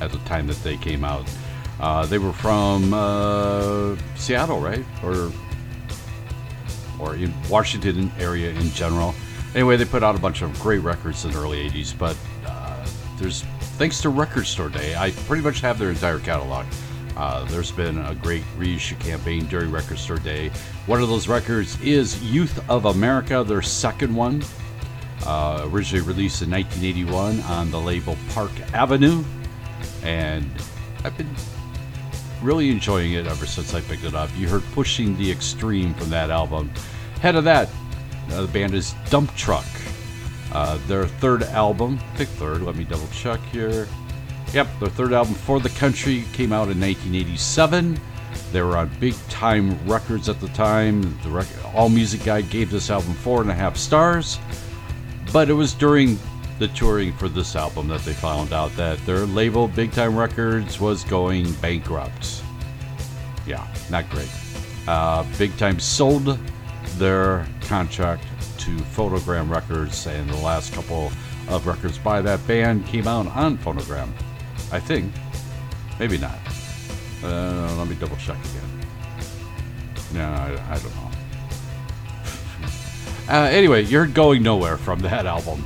at 0.00 0.10
the 0.10 0.16
time 0.20 0.46
that 0.46 0.56
they 0.64 0.78
came 0.78 1.04
out. 1.04 1.28
Uh, 1.78 2.06
they 2.06 2.16
were 2.16 2.32
from 2.32 2.94
uh, 2.94 3.94
Seattle, 4.16 4.58
right? 4.58 4.86
Or 5.04 5.30
or 6.98 7.14
in 7.14 7.34
Washington 7.50 8.10
area 8.18 8.52
in 8.52 8.70
general. 8.70 9.14
Anyway, 9.54 9.76
they 9.76 9.84
put 9.84 10.02
out 10.02 10.16
a 10.16 10.18
bunch 10.18 10.40
of 10.40 10.58
great 10.60 10.78
records 10.78 11.26
in 11.26 11.32
the 11.32 11.38
early 11.38 11.68
80s, 11.68 11.98
but 11.98 12.16
uh, 12.46 12.86
there's 13.18 13.42
thanks 13.76 14.00
to 14.00 14.08
Record 14.08 14.46
Store 14.46 14.70
Day, 14.70 14.96
I 14.96 15.10
pretty 15.10 15.42
much 15.42 15.60
have 15.60 15.78
their 15.78 15.90
entire 15.90 16.20
catalog. 16.20 16.64
Uh, 17.18 17.44
there's 17.50 17.70
been 17.70 17.98
a 17.98 18.14
great 18.14 18.44
reissue 18.56 18.96
campaign 18.96 19.44
during 19.44 19.70
Record 19.70 19.98
Store 19.98 20.16
Day. 20.16 20.48
One 20.86 21.02
of 21.02 21.10
those 21.10 21.28
records 21.28 21.78
is 21.82 22.22
Youth 22.22 22.66
of 22.70 22.86
America, 22.86 23.44
their 23.44 23.60
second 23.60 24.14
one, 24.16 24.42
originally 25.72 26.06
released 26.06 26.42
in 26.42 26.50
1981 26.50 27.40
on 27.42 27.70
the 27.70 27.80
label 27.80 28.16
Park 28.30 28.50
Avenue. 28.72 29.24
And 30.02 30.50
I've 31.04 31.16
been 31.16 31.34
really 32.42 32.70
enjoying 32.70 33.12
it 33.12 33.26
ever 33.26 33.46
since 33.46 33.74
I 33.74 33.80
picked 33.80 34.04
it 34.04 34.14
up. 34.14 34.30
You 34.36 34.48
heard 34.48 34.62
Pushing 34.72 35.16
the 35.16 35.30
Extreme 35.30 35.94
from 35.94 36.10
that 36.10 36.30
album. 36.30 36.70
Head 37.20 37.36
of 37.36 37.44
that, 37.44 37.68
uh, 38.30 38.42
the 38.42 38.48
band 38.48 38.74
is 38.74 38.94
Dump 39.10 39.34
Truck. 39.34 39.66
Uh, 40.52 40.78
their 40.86 41.06
third 41.06 41.42
album, 41.42 41.98
pick 42.16 42.28
third, 42.28 42.62
let 42.62 42.76
me 42.76 42.84
double 42.84 43.08
check 43.08 43.40
here. 43.52 43.86
Yep, 44.52 44.66
their 44.80 44.88
third 44.88 45.12
album, 45.12 45.34
For 45.34 45.60
the 45.60 45.68
Country, 45.70 46.24
came 46.32 46.52
out 46.52 46.68
in 46.68 46.80
1987. 46.80 48.00
They 48.52 48.62
were 48.62 48.78
on 48.78 48.90
Big 48.98 49.14
Time 49.28 49.78
Records 49.86 50.28
at 50.28 50.40
the 50.40 50.48
time. 50.48 51.02
The 51.22 51.46
All 51.74 51.90
Music 51.90 52.24
Guide 52.24 52.48
gave 52.48 52.70
this 52.70 52.88
album 52.88 53.12
four 53.14 53.42
and 53.42 53.50
a 53.50 53.54
half 53.54 53.76
stars. 53.76 54.38
But 55.32 55.50
it 55.50 55.54
was 55.54 55.74
during 55.74 56.18
the 56.58 56.68
touring 56.68 57.12
for 57.12 57.28
this 57.28 57.54
album 57.54 57.88
that 57.88 58.00
they 58.00 58.14
found 58.14 58.52
out 58.52 58.74
that 58.76 58.98
their 59.06 59.26
label, 59.26 59.68
Big 59.68 59.92
Time 59.92 60.16
Records, 60.16 60.80
was 60.80 61.04
going 61.04 61.52
bankrupt. 61.54 62.42
Yeah, 63.46 63.66
not 63.90 64.08
great. 64.10 64.30
Uh, 64.86 65.24
Big 65.38 65.56
Time 65.56 65.78
sold 65.78 66.38
their 66.96 67.46
contract 67.62 68.24
to 68.58 68.70
Phonogram 68.76 69.50
Records, 69.50 70.06
and 70.06 70.28
the 70.28 70.36
last 70.36 70.72
couple 70.72 71.12
of 71.48 71.66
records 71.66 71.98
by 71.98 72.20
that 72.22 72.44
band 72.46 72.86
came 72.86 73.06
out 73.06 73.26
on 73.28 73.56
Phonogram. 73.58 74.10
I 74.72 74.80
think. 74.80 75.12
Maybe 75.98 76.18
not. 76.18 76.38
Uh, 77.22 77.74
let 77.76 77.88
me 77.88 77.96
double 77.96 78.16
check 78.16 78.36
again. 78.38 78.86
No, 80.12 80.24
I, 80.24 80.74
I 80.74 80.78
don't 80.78 80.94
know. 80.96 81.07
Uh, 83.28 83.48
anyway, 83.52 83.84
you're 83.84 84.06
going 84.06 84.42
nowhere 84.42 84.78
from 84.78 85.00
that 85.00 85.26
album. 85.26 85.62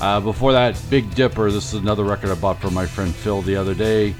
Uh, 0.00 0.20
before 0.20 0.52
that, 0.52 0.80
Big 0.88 1.12
Dipper. 1.14 1.50
This 1.50 1.74
is 1.74 1.80
another 1.80 2.04
record 2.04 2.30
I 2.30 2.36
bought 2.36 2.60
from 2.60 2.72
my 2.72 2.86
friend 2.86 3.12
Phil 3.12 3.42
the 3.42 3.56
other 3.56 3.74
day, 3.74 4.14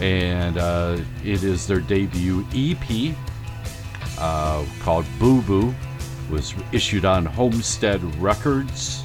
and 0.00 0.56
uh, 0.56 0.98
it 1.22 1.44
is 1.44 1.66
their 1.66 1.80
debut 1.80 2.46
EP 2.54 3.14
uh, 4.18 4.64
called 4.80 5.04
Boo 5.18 5.42
Boo. 5.42 5.74
Was 6.30 6.54
issued 6.72 7.04
on 7.04 7.26
Homestead 7.26 8.02
Records, 8.16 9.04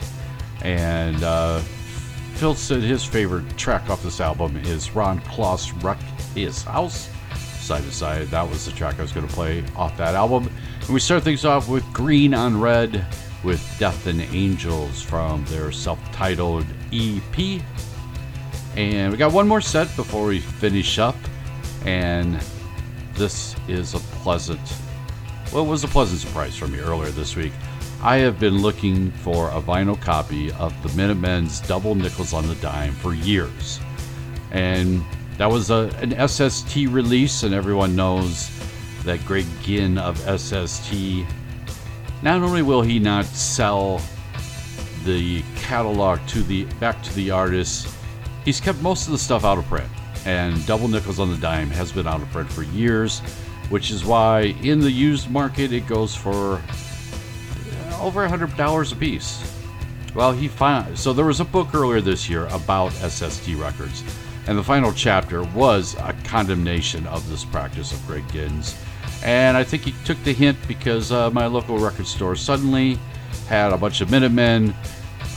and 0.62 1.22
uh, 1.22 1.60
Phil 2.36 2.56
said 2.56 2.82
his 2.82 3.04
favorite 3.04 3.58
track 3.58 3.90
off 3.90 4.04
this 4.04 4.22
album 4.22 4.56
is 4.58 4.96
Ron 4.96 5.20
Kloss 5.22 5.74
Wreck 5.84 6.00
His 6.34 6.64
House. 6.64 7.10
Side 7.60 7.84
to 7.84 7.92
side, 7.92 8.28
that 8.28 8.50
was 8.50 8.66
the 8.66 8.72
track 8.72 8.98
I 9.00 9.02
was 9.02 9.12
going 9.12 9.28
to 9.28 9.34
play 9.34 9.66
off 9.76 9.98
that 9.98 10.16
album. 10.16 10.50
And 10.88 10.94
we 10.94 11.00
start 11.00 11.24
things 11.24 11.46
off 11.46 11.68
with 11.68 11.84
Green 11.94 12.34
on 12.34 12.60
Red 12.60 13.06
with 13.44 13.62
Death 13.78 14.08
and 14.08 14.22
Angels 14.22 15.02
from 15.02 15.44
their 15.46 15.72
self 15.72 16.00
titled 16.12 16.66
EP. 16.94 17.62
And 18.76 19.12
we 19.12 19.18
got 19.18 19.34
one 19.34 19.48
more 19.48 19.62
set 19.62 19.94
before 19.96 20.26
we 20.26 20.40
finish 20.40 20.98
up. 20.98 21.18
And 21.86 22.42
this 23.14 23.56
is 23.68 23.94
a 23.94 24.00
pleasant 24.00 24.62
well, 25.54 25.64
it 25.64 25.68
was 25.68 25.84
a 25.86 25.88
pleasant 25.88 26.20
surprise 26.20 26.58
for 26.58 26.68
me 26.68 26.80
earlier 26.80 27.10
this 27.10 27.36
week. 27.36 27.54
I 28.02 28.18
have 28.18 28.38
been 28.38 28.62
looking 28.62 29.12
for 29.12 29.50
a 29.50 29.62
vinyl 29.62 30.00
copy 30.00 30.52
of 30.54 30.74
the 30.84 30.90
Minutemen's 30.90 31.62
Double 31.62 31.96
Nickels 31.96 32.34
on 32.34 32.48
the 32.48 32.56
Dime 32.56 32.94
for 32.94 33.14
years. 33.14 33.80
And 34.52 35.04
that 35.38 35.50
was 35.50 35.70
a, 35.70 35.90
an 36.02 36.28
SST 36.28 36.76
release, 36.88 37.44
and 37.44 37.54
everyone 37.54 37.96
knows 37.96 38.57
that 39.08 39.24
Greg 39.26 39.46
Ginn 39.62 39.98
of 39.98 40.18
SST, 40.20 40.94
not 42.22 42.42
only 42.42 42.62
will 42.62 42.82
he 42.82 43.00
not 43.00 43.24
sell 43.26 44.02
the 45.06 45.42
catalog 45.56 46.20
to 46.28 46.44
the 46.44 46.66
back 46.82 47.02
to 47.04 47.14
the 47.16 47.32
artist, 47.32 47.88
he's 48.44 48.60
kept 48.60 48.82
most 48.82 49.06
of 49.06 49.14
the 49.14 49.18
stuff 49.18 49.46
out 49.46 49.58
of 49.58 49.66
print. 49.66 49.90
And 50.26 50.64
Double 50.66 50.90
Nickels 50.90 51.20
on 51.20 51.32
the 51.32 51.38
Dime 51.38 51.70
has 51.70 51.90
been 51.90 52.06
out 52.06 52.22
of 52.22 52.30
print 52.32 52.52
for 52.52 52.64
years, 52.64 53.20
which 53.70 53.92
is 53.92 54.04
why 54.04 54.56
in 54.62 54.82
the 54.82 54.92
used 54.92 55.30
market 55.32 55.72
it 55.72 55.88
goes 55.88 56.14
for 56.14 56.56
uh, 56.56 58.02
over 58.02 58.26
a 58.26 58.30
hundred 58.30 58.58
dollars 58.58 58.92
a 58.92 58.96
piece. 58.98 59.42
Well, 60.16 60.34
he 60.34 60.50
found 60.50 61.00
so 61.00 61.14
there 61.14 61.26
was 61.26 61.40
a 61.40 61.46
book 61.46 61.74
earlier 61.74 62.02
this 62.02 62.30
year 62.30 62.48
about 62.48 62.92
SST 62.92 63.56
records, 63.56 64.04
and 64.48 64.58
the 64.58 64.64
final 64.64 64.92
chapter 64.92 65.44
was 65.44 65.96
a 66.00 66.14
condemnation 66.26 67.08
of 67.08 67.30
this 67.30 67.46
practice 67.46 67.94
of 67.94 68.06
Greg 68.06 68.30
Ginn's. 68.34 68.76
And 69.24 69.58
I 69.58 69.64
think 69.64 69.84
he 69.84 69.94
took 70.06 70.22
the 70.24 70.34
hint 70.34 70.58
because 70.68 71.12
uh, 71.12 71.30
my 71.32 71.48
local 71.48 71.78
record 71.78 72.08
store 72.08 72.36
suddenly 72.36 73.00
had 73.48 73.74
a 73.74 73.78
bunch 73.78 74.02
of 74.02 74.12
Minutemen, 74.12 74.70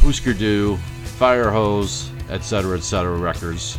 Husker 0.03 0.33
Du, 0.33 0.77
Fire 1.19 1.51
Hose, 1.51 2.11
etc., 2.29 2.77
etc. 2.77 3.17
records. 3.17 3.79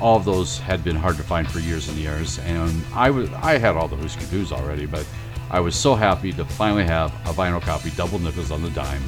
All 0.00 0.16
of 0.16 0.24
those 0.24 0.58
had 0.58 0.82
been 0.82 0.96
hard 0.96 1.16
to 1.16 1.22
find 1.22 1.48
for 1.48 1.60
years 1.60 1.88
and 1.88 1.96
years, 1.96 2.38
and 2.40 2.84
I 2.94 3.10
was 3.10 3.30
I 3.34 3.58
had 3.58 3.76
all 3.76 3.88
the 3.88 3.96
Husker 3.96 4.26
Du's 4.26 4.52
already, 4.52 4.86
but 4.86 5.06
I 5.50 5.60
was 5.60 5.76
so 5.76 5.94
happy 5.94 6.32
to 6.32 6.44
finally 6.44 6.84
have 6.84 7.12
a 7.26 7.32
vinyl 7.32 7.62
copy, 7.62 7.90
double 7.90 8.18
nickels 8.18 8.50
on 8.50 8.62
the 8.62 8.70
dime. 8.70 9.02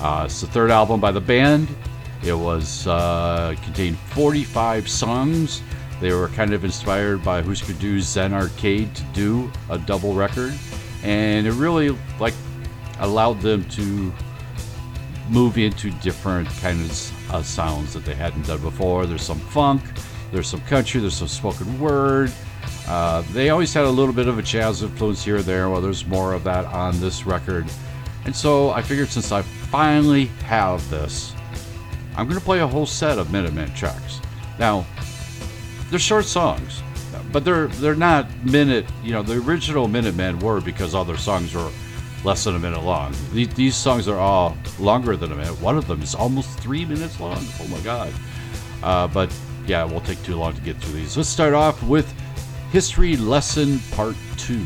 Uh, 0.00 0.24
it's 0.26 0.40
the 0.40 0.46
third 0.48 0.70
album 0.70 1.00
by 1.00 1.12
the 1.12 1.20
band. 1.20 1.68
It 2.24 2.32
was 2.32 2.86
uh, 2.86 3.54
contained 3.62 3.98
45 3.98 4.88
songs. 4.88 5.62
They 6.00 6.12
were 6.12 6.28
kind 6.28 6.52
of 6.52 6.64
inspired 6.64 7.24
by 7.24 7.42
Husker 7.42 7.72
Du's 7.74 8.06
Zen 8.06 8.34
Arcade 8.34 8.94
to 8.94 9.02
do 9.14 9.50
a 9.70 9.78
double 9.78 10.12
record, 10.12 10.54
and 11.02 11.46
it 11.46 11.52
really 11.52 11.96
like 12.20 12.34
allowed 13.00 13.40
them 13.40 13.64
to 13.70 14.12
move 15.30 15.58
into 15.58 15.90
different 16.02 16.48
kinds 16.60 17.12
of 17.30 17.46
sounds 17.46 17.92
that 17.94 18.04
they 18.04 18.14
hadn't 18.14 18.46
done 18.46 18.60
before. 18.60 19.06
There's 19.06 19.22
some 19.22 19.40
funk, 19.40 19.82
there's 20.32 20.48
some 20.48 20.60
country, 20.62 21.00
there's 21.00 21.16
some 21.16 21.28
spoken 21.28 21.80
word. 21.80 22.32
Uh, 22.86 23.22
they 23.32 23.50
always 23.50 23.72
had 23.74 23.84
a 23.84 23.90
little 23.90 24.14
bit 24.14 24.28
of 24.28 24.38
a 24.38 24.42
jazz 24.42 24.82
influence 24.82 25.24
here 25.24 25.36
or 25.36 25.42
there. 25.42 25.68
Well, 25.68 25.80
there's 25.80 26.06
more 26.06 26.34
of 26.34 26.44
that 26.44 26.64
on 26.66 26.98
this 27.00 27.26
record. 27.26 27.66
And 28.24 28.34
so 28.34 28.70
I 28.70 28.82
figured 28.82 29.08
since 29.08 29.32
I 29.32 29.42
finally 29.42 30.26
have 30.44 30.88
this, 30.90 31.32
I'm 32.16 32.26
going 32.26 32.38
to 32.38 32.44
play 32.44 32.60
a 32.60 32.66
whole 32.66 32.86
set 32.86 33.18
of 33.18 33.32
Minutemen 33.32 33.72
tracks. 33.74 34.20
Now, 34.58 34.86
they're 35.90 35.98
short 35.98 36.24
songs, 36.24 36.82
but 37.32 37.44
they're 37.44 37.68
they're 37.68 37.94
not 37.94 38.26
minute. 38.44 38.86
You 39.02 39.12
know, 39.12 39.22
the 39.22 39.38
original 39.38 39.88
Minutemen 39.88 40.38
were 40.38 40.60
because 40.60 40.94
all 40.94 41.04
their 41.04 41.16
songs 41.16 41.54
were 41.54 41.70
less 42.24 42.44
than 42.44 42.56
a 42.56 42.58
minute 42.58 42.82
long. 42.82 43.14
These, 43.32 43.54
these 43.54 43.76
songs 43.76 44.08
are 44.08 44.18
all 44.18 44.56
longer 44.78 45.16
than 45.16 45.32
a 45.32 45.36
minute. 45.36 45.60
One 45.60 45.78
of 45.78 45.86
them 45.86 46.02
is 46.02 46.14
almost 46.14 46.58
three 46.60 46.84
minutes 46.84 47.20
long. 47.20 47.44
Oh 47.60 47.68
my 47.68 47.80
god! 47.80 48.12
Uh, 48.82 49.06
but 49.08 49.32
yeah, 49.66 49.84
it 49.84 49.90
won't 49.90 50.06
take 50.06 50.22
too 50.22 50.36
long 50.36 50.54
to 50.54 50.60
get 50.60 50.76
through 50.78 50.94
these. 50.94 51.16
Let's 51.16 51.28
start 51.28 51.54
off 51.54 51.82
with 51.82 52.12
History 52.72 53.16
Lesson 53.16 53.78
Part 53.92 54.16
Two. 54.36 54.64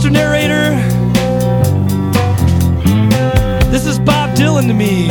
Mr. 0.00 0.12
Narrator, 0.12 0.70
this 3.70 3.84
is 3.84 3.98
Bob 3.98 4.34
Dylan 4.34 4.66
to 4.66 4.72
me. 4.72 5.08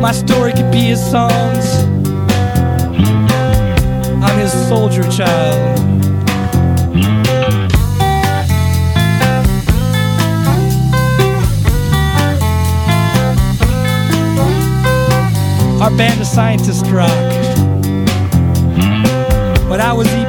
My 0.00 0.10
story 0.10 0.54
could 0.54 0.72
be 0.72 0.84
his 0.84 1.04
songs. 1.10 1.84
I'm 4.24 4.38
his 4.38 4.52
soldier 4.68 5.02
child. 5.10 5.78
Our 15.82 15.90
band 15.94 16.22
of 16.22 16.26
scientists 16.26 16.88
rock. 16.88 17.10
But 19.68 19.80
I 19.80 19.92
was 19.92 20.06
E. 20.14 20.24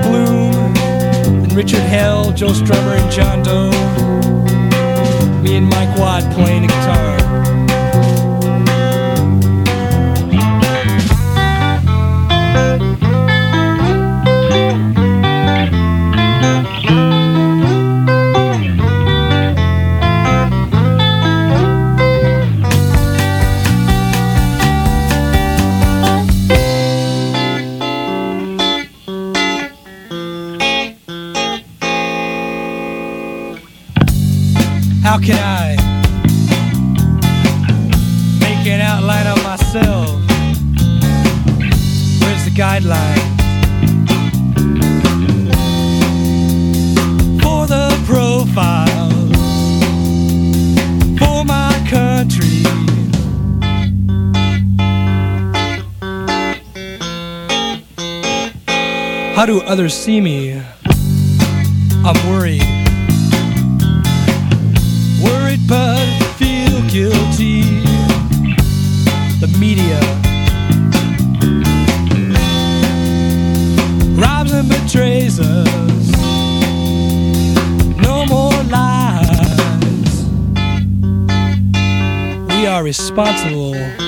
Richard 1.56 1.80
Hell, 1.80 2.34
Joe 2.34 2.49
Strummer, 2.49 2.99
and 2.99 3.10
John 3.10 3.41
Doe. 3.41 3.72
Me 5.41 5.56
and 5.56 5.69
Mike 5.69 5.98
Watt 5.98 6.22
playing 6.34 6.65
a 6.65 6.68
guitar. 6.68 7.24
others 59.76 59.93
see 59.93 60.22
me, 60.22 60.53
I'm 62.06 62.15
worried. 62.30 62.64
Worried, 65.22 65.60
but 65.68 66.07
feel 66.38 66.80
guilty. 66.88 67.64
The 69.41 69.53
media 69.60 69.99
robs 74.18 74.53
and 74.53 74.69
betrays 74.69 75.41
us. 75.41 76.11
No 78.02 78.26
more 78.27 78.64
lies. 78.72 80.23
We 82.47 82.65
are 82.65 82.81
responsible. 82.81 84.05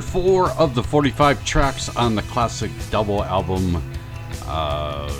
Four 0.00 0.50
of 0.52 0.74
the 0.74 0.82
45 0.82 1.44
tracks 1.44 1.94
on 1.96 2.14
the 2.14 2.22
classic 2.22 2.70
double 2.90 3.22
album, 3.22 3.76
uh, 4.46 5.12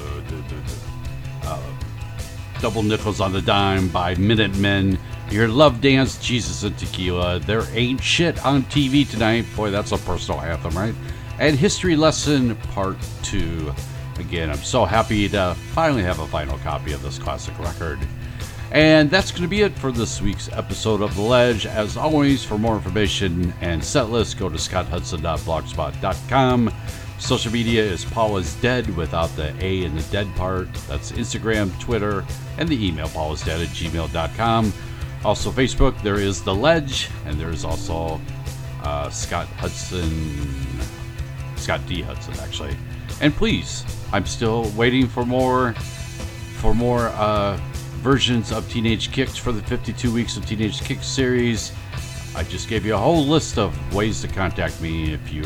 uh, 1.42 1.72
Double 2.60 2.82
Nickels 2.82 3.20
on 3.20 3.32
the 3.32 3.42
Dime 3.42 3.88
by 3.88 4.14
Minutemen. 4.14 4.98
You 5.30 5.40
heard 5.40 5.50
Love 5.50 5.80
Dance, 5.80 6.18
Jesus 6.24 6.62
and 6.62 6.76
Tequila. 6.78 7.40
There 7.40 7.64
ain't 7.72 8.02
shit 8.02 8.44
on 8.44 8.62
TV 8.64 9.08
tonight. 9.08 9.44
Boy, 9.56 9.70
that's 9.70 9.92
a 9.92 9.98
personal 9.98 10.40
anthem, 10.40 10.76
right? 10.76 10.94
And 11.38 11.58
History 11.58 11.96
Lesson 11.96 12.56
Part 12.72 12.96
2. 13.24 13.74
Again, 14.18 14.48
I'm 14.48 14.58
so 14.58 14.84
happy 14.84 15.28
to 15.30 15.54
finally 15.72 16.02
have 16.02 16.20
a 16.20 16.26
final 16.26 16.56
copy 16.58 16.92
of 16.92 17.02
this 17.02 17.18
classic 17.18 17.58
record. 17.58 17.98
And 18.72 19.08
that's 19.10 19.30
going 19.30 19.42
to 19.42 19.48
be 19.48 19.60
it 19.60 19.78
for 19.78 19.92
this 19.92 20.22
week's 20.22 20.50
episode 20.50 21.02
of 21.02 21.14
The 21.14 21.20
Ledge. 21.20 21.66
As 21.66 21.98
always, 21.98 22.42
for 22.42 22.56
more 22.56 22.74
information 22.74 23.52
and 23.60 23.84
set 23.84 24.08
list, 24.08 24.38
go 24.38 24.48
to 24.48 24.56
scotthudson.blogspot.com. 24.56 26.72
Social 27.18 27.52
media 27.52 27.84
is 27.84 28.06
Paul 28.06 28.38
is 28.38 28.54
Dead 28.56 28.96
without 28.96 29.28
the 29.36 29.54
A 29.62 29.84
in 29.84 29.94
the 29.94 30.00
dead 30.04 30.26
part. 30.36 30.72
That's 30.88 31.12
Instagram, 31.12 31.78
Twitter, 31.80 32.24
and 32.56 32.66
the 32.66 32.86
email 32.86 33.08
paulisdead 33.08 33.62
at 33.62 33.68
gmail.com. 33.68 34.72
Also, 35.22 35.50
Facebook, 35.50 36.02
there 36.02 36.16
is 36.16 36.42
The 36.42 36.54
Ledge, 36.54 37.10
and 37.26 37.38
there 37.38 37.50
is 37.50 37.66
also 37.66 38.18
uh, 38.82 39.10
Scott 39.10 39.48
Hudson, 39.58 40.10
Scott 41.56 41.82
D. 41.86 42.00
Hudson, 42.00 42.32
actually. 42.40 42.74
And 43.20 43.36
please, 43.36 43.84
I'm 44.14 44.24
still 44.24 44.70
waiting 44.70 45.06
for 45.06 45.26
more 45.26 45.74
for 45.74 46.74
more 46.74 47.08
uh, 47.08 47.60
versions 48.02 48.50
of 48.50 48.68
Teenage 48.68 49.12
Kicks 49.12 49.36
for 49.36 49.52
the 49.52 49.62
52 49.62 50.12
Weeks 50.12 50.36
of 50.36 50.44
Teenage 50.44 50.80
Kicks 50.80 51.06
series. 51.06 51.72
I 52.34 52.42
just 52.42 52.68
gave 52.68 52.84
you 52.84 52.96
a 52.96 52.98
whole 52.98 53.24
list 53.24 53.58
of 53.58 53.94
ways 53.94 54.20
to 54.22 54.28
contact 54.28 54.80
me 54.80 55.12
if 55.12 55.32
you 55.32 55.44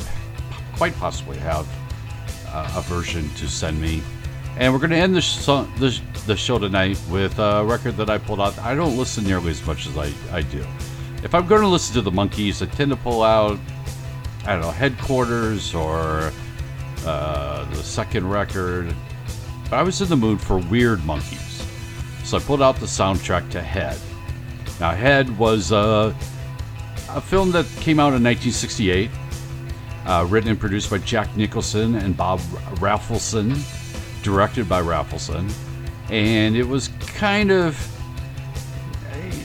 quite 0.75 0.95
possibly 0.95 1.37
have 1.37 1.69
uh, 2.49 2.73
a 2.75 2.81
version 2.81 3.29
to 3.35 3.47
send 3.47 3.79
me. 3.79 4.03
And 4.57 4.73
we're 4.73 4.79
going 4.79 4.91
to 4.91 4.97
end 4.97 5.15
the, 5.15 5.21
sh- 5.21 5.45
the, 5.45 6.01
the 6.27 6.35
show 6.35 6.59
tonight 6.59 6.99
with 7.11 7.39
a 7.39 7.63
record 7.63 7.99
that 7.99 8.09
I 8.09 8.17
pulled 8.17 8.41
out. 8.41 8.59
I 8.61 8.75
don't 8.75 8.97
listen 8.97 9.25
nearly 9.25 9.51
as 9.51 9.65
much 9.67 9.87
as 9.87 9.99
I, 9.99 10.11
I 10.33 10.41
do. 10.41 10.65
If 11.23 11.35
I'm 11.35 11.47
going 11.47 11.61
to 11.61 11.69
listen 11.69 11.95
to 11.97 12.01
the 12.01 12.11
Monkeys, 12.11 12.63
I 12.63 12.67
tend 12.67 12.91
to 12.91 12.97
pull 12.97 13.23
out, 13.23 13.59
I 14.47 14.53
don't 14.53 14.63
know, 14.63 14.71
Headquarters 14.71 15.75
or 15.75 16.33
uh, 17.05 17.65
the 17.69 17.83
second 17.83 18.31
record. 18.31 18.95
But 19.65 19.75
I 19.75 19.83
was 19.83 20.01
in 20.01 20.09
the 20.09 20.17
mood 20.17 20.41
for 20.41 20.57
Weird 20.57 21.05
Monkeys. 21.05 21.36
So 22.27 22.39
I 22.39 22.41
pulled 22.41 22.61
out 22.61 22.75
the 22.81 22.87
soundtrack 22.87 23.53
to 23.53 23.63
Head. 23.63 23.97
Now, 24.81 24.91
Head 24.91 25.39
was 25.39 25.71
uh, 25.71 26.13
a 27.09 27.21
film 27.21 27.53
that 27.53 27.67
came 27.79 28.01
out 28.01 28.15
in 28.15 28.25
1968, 28.25 29.09
uh, 30.07 30.27
written 30.29 30.51
and 30.51 30.59
produced 30.59 30.91
by 30.91 30.99
Jack 30.99 31.37
Nicholson 31.37 31.95
and 31.95 32.17
Bob 32.17 32.41
Raffleson, 32.81 33.55
directed 34.25 34.69
by 34.69 34.83
Raffleson. 34.83 35.53
And 36.11 36.57
it 36.57 36.67
was 36.67 36.89
kind 37.07 37.53
of. 37.53 37.79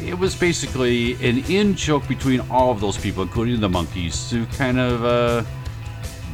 It 0.03 0.17
was 0.17 0.35
basically 0.35 1.13
an 1.23 1.45
in 1.51 1.75
joke 1.75 2.07
between 2.07 2.39
all 2.49 2.71
of 2.71 2.81
those 2.81 2.97
people, 2.97 3.21
including 3.21 3.61
the 3.61 3.69
monkeys, 3.69 4.27
to 4.31 4.47
kind 4.57 4.79
of 4.79 5.05
uh, 5.05 5.43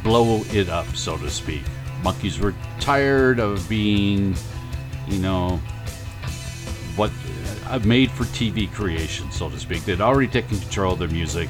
blow 0.02 0.44
it 0.53 0.69
up, 0.69 0.88
so 0.95 1.18
to 1.18 1.30
speak. 1.30 1.64
Monkeys 2.03 2.40
were 2.40 2.56
tired 2.80 3.42
of 3.42 3.67
being, 3.67 4.34
you 5.09 5.19
know, 5.19 5.59
what 6.98 7.11
a 7.69 7.80
made 7.80 8.11
for 8.11 8.24
TV 8.26 8.72
creation, 8.74 9.32
so 9.32 9.50
to 9.50 9.59
speak. 9.59 9.85
They'd 9.85 10.01
already 10.01 10.27
taken 10.27 10.59
control 10.59 10.93
of 10.93 11.00
their 11.00 11.08
music. 11.08 11.50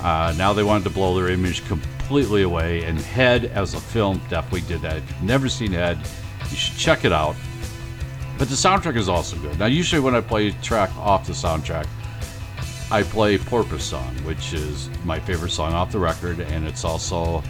Uh, 0.00 0.34
now 0.36 0.52
they 0.52 0.62
wanted 0.62 0.84
to 0.84 0.90
blow 0.90 1.14
their 1.14 1.28
image 1.28 1.66
completely 1.66 2.42
away, 2.42 2.84
and 2.84 2.98
Head 2.98 3.46
as 3.46 3.74
a 3.74 3.80
film 3.80 4.20
definitely 4.28 4.62
did 4.62 4.80
that. 4.82 4.96
If 4.96 5.08
you've 5.08 5.22
never 5.22 5.48
seen 5.48 5.72
Head, 5.72 5.98
you 6.50 6.56
should 6.56 6.76
check 6.76 7.04
it 7.04 7.12
out. 7.12 7.36
But 8.38 8.48
the 8.48 8.54
soundtrack 8.54 8.96
is 8.96 9.08
also 9.08 9.36
good. 9.36 9.58
Now, 9.58 9.66
usually 9.66 10.00
when 10.00 10.14
I 10.14 10.20
play 10.22 10.48
a 10.48 10.52
track 10.62 10.90
off 10.96 11.26
the 11.26 11.34
soundtrack, 11.34 11.86
I 12.90 13.02
play 13.02 13.36
Porpoise 13.38 13.84
Song, 13.84 14.14
which 14.24 14.52
is 14.52 14.88
my 15.04 15.20
favorite 15.20 15.50
song 15.50 15.74
off 15.74 15.92
the 15.92 15.98
record, 15.98 16.40
and 16.40 16.66
it's 16.66 16.84
also 16.84 17.42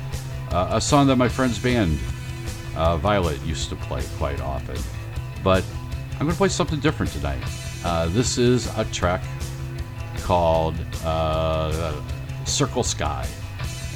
uh, 0.50 0.68
a 0.72 0.80
song 0.80 1.06
that 1.06 1.16
my 1.16 1.28
friend's 1.28 1.58
band, 1.58 1.98
uh, 2.76 2.96
Violet, 2.96 3.40
used 3.42 3.68
to 3.68 3.76
play 3.76 4.02
quite 4.18 4.40
often. 4.40 4.76
But 5.44 5.64
I'm 6.20 6.26
going 6.26 6.34
to 6.34 6.38
play 6.38 6.50
something 6.50 6.80
different 6.80 7.12
tonight. 7.12 7.42
Uh, 7.82 8.06
this 8.08 8.36
is 8.36 8.66
a 8.76 8.84
track 8.86 9.22
called 10.18 10.76
uh, 11.02 11.98
Circle 12.44 12.82
Sky, 12.82 13.26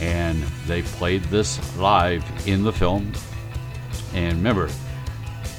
and 0.00 0.42
they 0.66 0.80
played 0.80 1.22
this 1.24 1.60
live 1.76 2.24
in 2.48 2.64
the 2.64 2.72
film. 2.72 3.12
And 4.14 4.38
remember, 4.38 4.70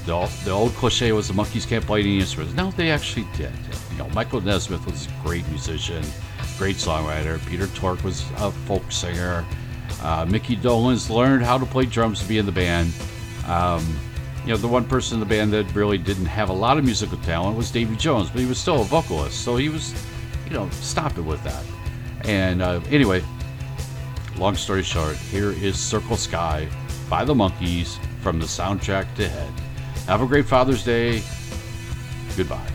the, 0.08 0.14
old- 0.14 0.32
the 0.44 0.50
old 0.50 0.72
cliche 0.72 1.12
was 1.12 1.28
the 1.28 1.36
monkeys 1.36 1.68
can't 1.68 1.86
play 1.86 2.00
any 2.00 2.18
instruments. 2.20 2.56
No, 2.56 2.72
they 2.72 2.90
actually 2.90 3.28
did. 3.38 3.54
You 3.92 4.00
know, 4.00 4.10
Michael 4.10 4.42
Nesmith 4.42 4.84
was 4.88 5.06
a 5.06 5.12
great 5.24 5.48
musician, 5.50 6.04
great 6.58 6.78
songwriter. 6.78 7.46
Peter 7.48 7.68
Tork 7.68 8.04
was 8.04 8.24
a 8.38 8.52
folk 8.52 8.92
singer. 8.92 9.46
Uh, 10.02 10.26
Mickey 10.28 10.56
Dolenz 10.58 11.12
learned 11.12 11.44
how 11.46 11.60
to 11.60 11.66
play 11.68 11.86
drums 11.86 12.22
to 12.24 12.28
be 12.28 12.40
in 12.40 12.48
the 12.48 12.52
band. 12.52 12.92
Um, 13.46 13.86
you 14.46 14.52
know, 14.52 14.58
the 14.58 14.68
one 14.68 14.86
person 14.86 15.16
in 15.16 15.20
the 15.20 15.26
band 15.26 15.52
that 15.54 15.74
really 15.74 15.98
didn't 15.98 16.28
have 16.28 16.50
a 16.50 16.54
lot 16.54 16.78
of 16.78 16.86
musical 16.86 17.18
talent 17.20 17.58
was 17.58 17.72
Davy 17.72 17.96
Jones, 17.96 18.30
but 18.30 18.40
he 18.40 18.46
was 18.46 18.60
still 18.60 18.82
a 18.82 18.84
vocalist. 18.84 19.44
So 19.44 19.56
he 19.56 19.70
was, 19.70 19.94
you 20.46 20.52
know, 20.52 20.70
stop 20.70 21.18
it 21.18 21.22
with 21.22 21.44
that. 21.44 21.64
And 22.26 22.62
uh, 22.62 22.80
anyway, 22.90 23.24
long 24.38 24.56
story 24.56 24.84
short, 24.84 25.16
here 25.16 25.52
is 25.52 25.80
Circle 25.80 26.18
Sky 26.18 26.68
by 27.10 27.26
the 27.26 27.34
Monkeys 27.34 27.98
from 28.22 28.40
the 28.40 28.46
soundtrack 28.46 29.14
to 29.16 29.28
Head. 29.28 29.52
Have 30.08 30.22
a 30.22 30.28
great 30.28 30.46
Father's 30.46 30.86
Day. 30.86 31.24
Goodbye. 32.38 32.75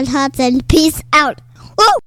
Scott 0.00 0.08
Hudson. 0.08 0.60
Peace! 0.62 1.02